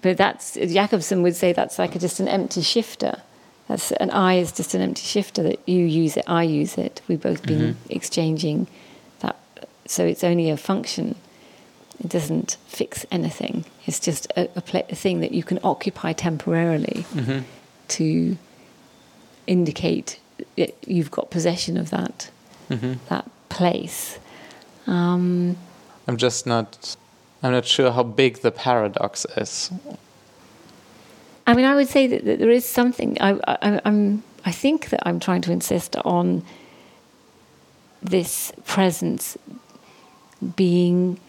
[0.03, 3.23] but that's Jakobson would say that's like a, just an empty shifter.
[3.69, 7.01] That's an I is just an empty shifter that you use it, I use it.
[7.09, 7.87] We've both been mm-hmm.
[7.91, 8.67] exchanging
[9.21, 9.37] that,
[9.87, 11.15] so it's only a function.
[12.01, 13.65] It doesn't fix anything.
[13.87, 17.45] It's just a, a, pl- a thing that you can occupy temporarily mm-hmm.
[17.89, 18.37] to
[19.47, 20.19] indicate
[20.87, 22.31] you've got possession of that
[22.69, 22.95] mm-hmm.
[23.09, 24.19] that place.
[24.87, 25.57] Um,
[26.09, 26.97] I'm just not.
[27.43, 29.71] I'm not sure how big the paradox is.
[31.47, 33.21] I mean, I would say that, that there is something.
[33.21, 34.23] I, I, I'm.
[34.45, 36.45] I think that I'm trying to insist on
[38.03, 39.39] this presence
[40.57, 41.21] being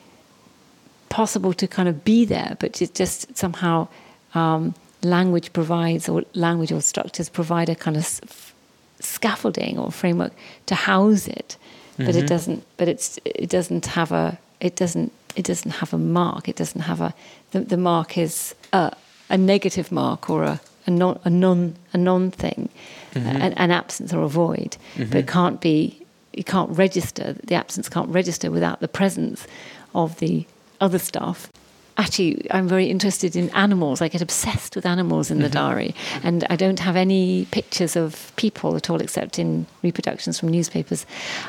[1.09, 3.87] possible to kind of be there, but it just somehow
[4.33, 8.53] um, language provides, or language or structures provide a kind of
[8.99, 10.31] scaffolding or framework
[10.65, 11.57] to house it
[11.93, 12.05] mm-hmm.
[12.05, 12.27] but it mm-hmm.
[12.27, 12.63] doesn't.
[12.77, 16.47] But it's it doesn't have a it doesn't it doesn't have a mark.
[16.47, 17.13] It doesn't have a
[17.51, 18.95] the, the mark is a,
[19.29, 22.69] a negative mark or a a non a non a non thing,
[23.13, 23.27] mm-hmm.
[23.27, 24.77] an, an, absence or a void.
[24.95, 25.09] Mm-hmm.
[25.09, 25.99] But it can't be.
[26.33, 27.33] You can't register.
[27.43, 29.45] The absence can't register without the presence
[29.93, 30.45] of the
[30.81, 31.49] other stuff
[31.97, 34.01] actually I'm very interested in animals.
[34.01, 35.53] I get obsessed with animals in the mm-hmm.
[35.53, 40.49] diary, and I don't have any pictures of people at all, except in reproductions from
[40.49, 41.05] newspapers.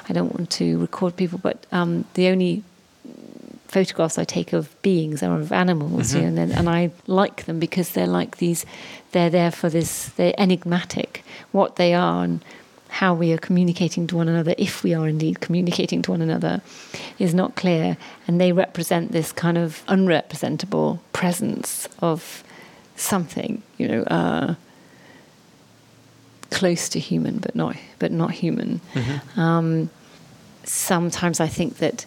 [0.08, 2.62] I don't want to record people, but um, the only
[3.74, 6.24] photographs I take of beings or of animals, mm-hmm.
[6.24, 8.64] you know, and, and, I like them because they're like these.
[9.10, 10.10] They're there for this.
[10.10, 11.24] They're enigmatic.
[11.50, 12.44] What they are and
[12.88, 16.62] how we are communicating to one another, if we are indeed communicating to one another,
[17.18, 17.96] is not clear.
[18.28, 22.44] And they represent this kind of unrepresentable presence of
[22.94, 24.54] something, you know, uh,
[26.50, 28.80] close to human, but not, but not human.
[28.94, 29.40] Mm-hmm.
[29.40, 29.90] Um,
[30.62, 32.06] sometimes I think that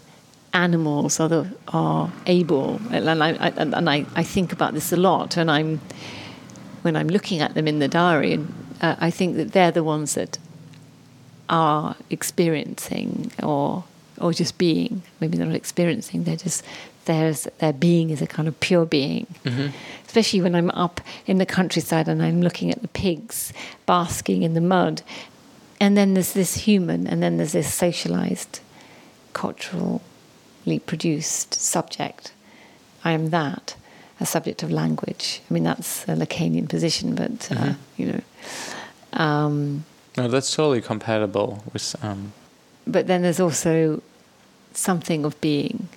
[0.58, 4.98] animals are, the, are able, and I, I, and I, I think about this a
[4.98, 5.80] lot, and I'm
[6.82, 9.84] when I'm looking at them in the diary, and uh, I think that they're the
[9.84, 10.40] ones that
[11.50, 13.84] are experiencing or
[14.20, 15.04] or just being.
[15.20, 16.24] Maybe they're not experiencing.
[16.24, 16.64] They're just
[17.06, 19.28] there's their being is a kind of pure being.
[19.46, 19.68] Mm-hmm.
[20.08, 23.54] Especially when I'm up in the countryside and I'm looking at the pigs
[23.86, 25.02] basking in the mud,
[25.80, 28.60] and then there's this human, and then there's this socialized,
[30.68, 32.34] culturally produced subject.
[33.04, 33.76] I am that,
[34.20, 35.42] a subject of language.
[35.50, 38.02] I mean that's a Lacanian position, but uh, mm-hmm.
[38.02, 38.22] you know.
[39.14, 39.86] Um,
[40.18, 41.96] no, that's totally compatible with.
[42.04, 42.34] Um...
[42.86, 44.02] But then there's also
[44.74, 45.88] something of being,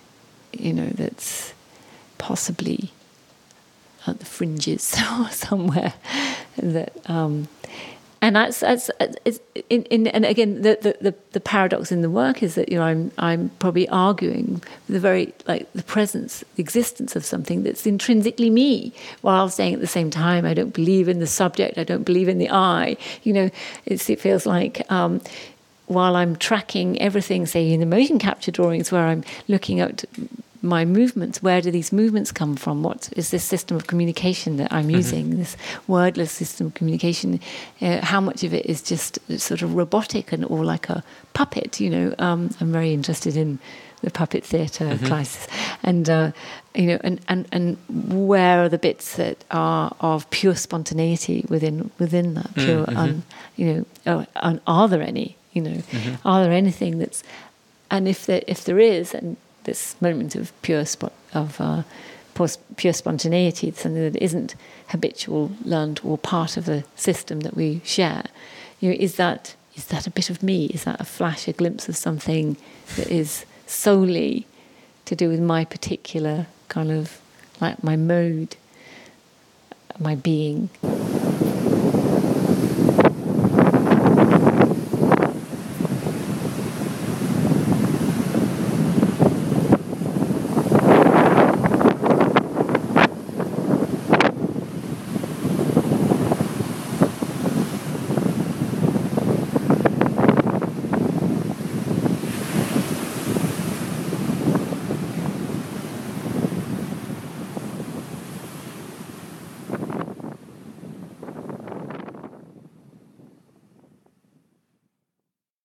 [0.52, 1.52] you know, that's
[2.18, 2.90] possibly
[4.06, 5.94] at the fringes or somewhere
[6.56, 7.48] that um,
[8.22, 8.90] and that's that's
[9.24, 9.40] it's
[9.70, 12.84] in, in and again the, the the paradox in the work is that you know
[12.84, 18.50] I'm I'm probably arguing the very like the presence the existence of something that's intrinsically
[18.50, 18.92] me
[19.22, 20.44] while saying at the same time.
[20.44, 21.78] I don't believe in the subject.
[21.78, 22.96] I don't believe in the I.
[23.22, 23.50] You know
[23.86, 25.22] it feels like um,
[25.86, 30.04] while I'm tracking everything say in the motion capture drawings where I'm looking at
[30.62, 31.42] my movements.
[31.42, 32.82] Where do these movements come from?
[32.82, 34.96] What is this system of communication that I'm mm-hmm.
[34.96, 35.38] using?
[35.38, 35.56] This
[35.86, 37.40] wordless system of communication.
[37.80, 41.02] Uh, how much of it is just sort of robotic and or like a
[41.32, 41.80] puppet?
[41.80, 43.58] You know, um, I'm very interested in
[44.02, 45.06] the puppet theatre mm-hmm.
[45.06, 45.46] classes,
[45.82, 46.32] and uh,
[46.74, 51.90] you know, and, and and where are the bits that are of pure spontaneity within
[51.98, 52.96] within that mm, pure, mm-hmm.
[52.96, 53.22] un,
[53.56, 55.36] you know, uh, are there any?
[55.52, 56.28] You know, mm-hmm.
[56.28, 57.22] are there anything that's
[57.90, 60.84] and if there if there is, and this moment of pure
[61.34, 61.82] of uh,
[62.76, 64.54] pure spontaneity, something that isn't
[64.88, 68.24] habitual, learned, or part of the system that we share.
[68.80, 70.66] You know, is that is that a bit of me?
[70.66, 72.56] Is that a flash, a glimpse of something
[72.96, 74.46] that is solely
[75.04, 77.20] to do with my particular kind of
[77.60, 78.56] like my mode,
[79.98, 80.70] my being?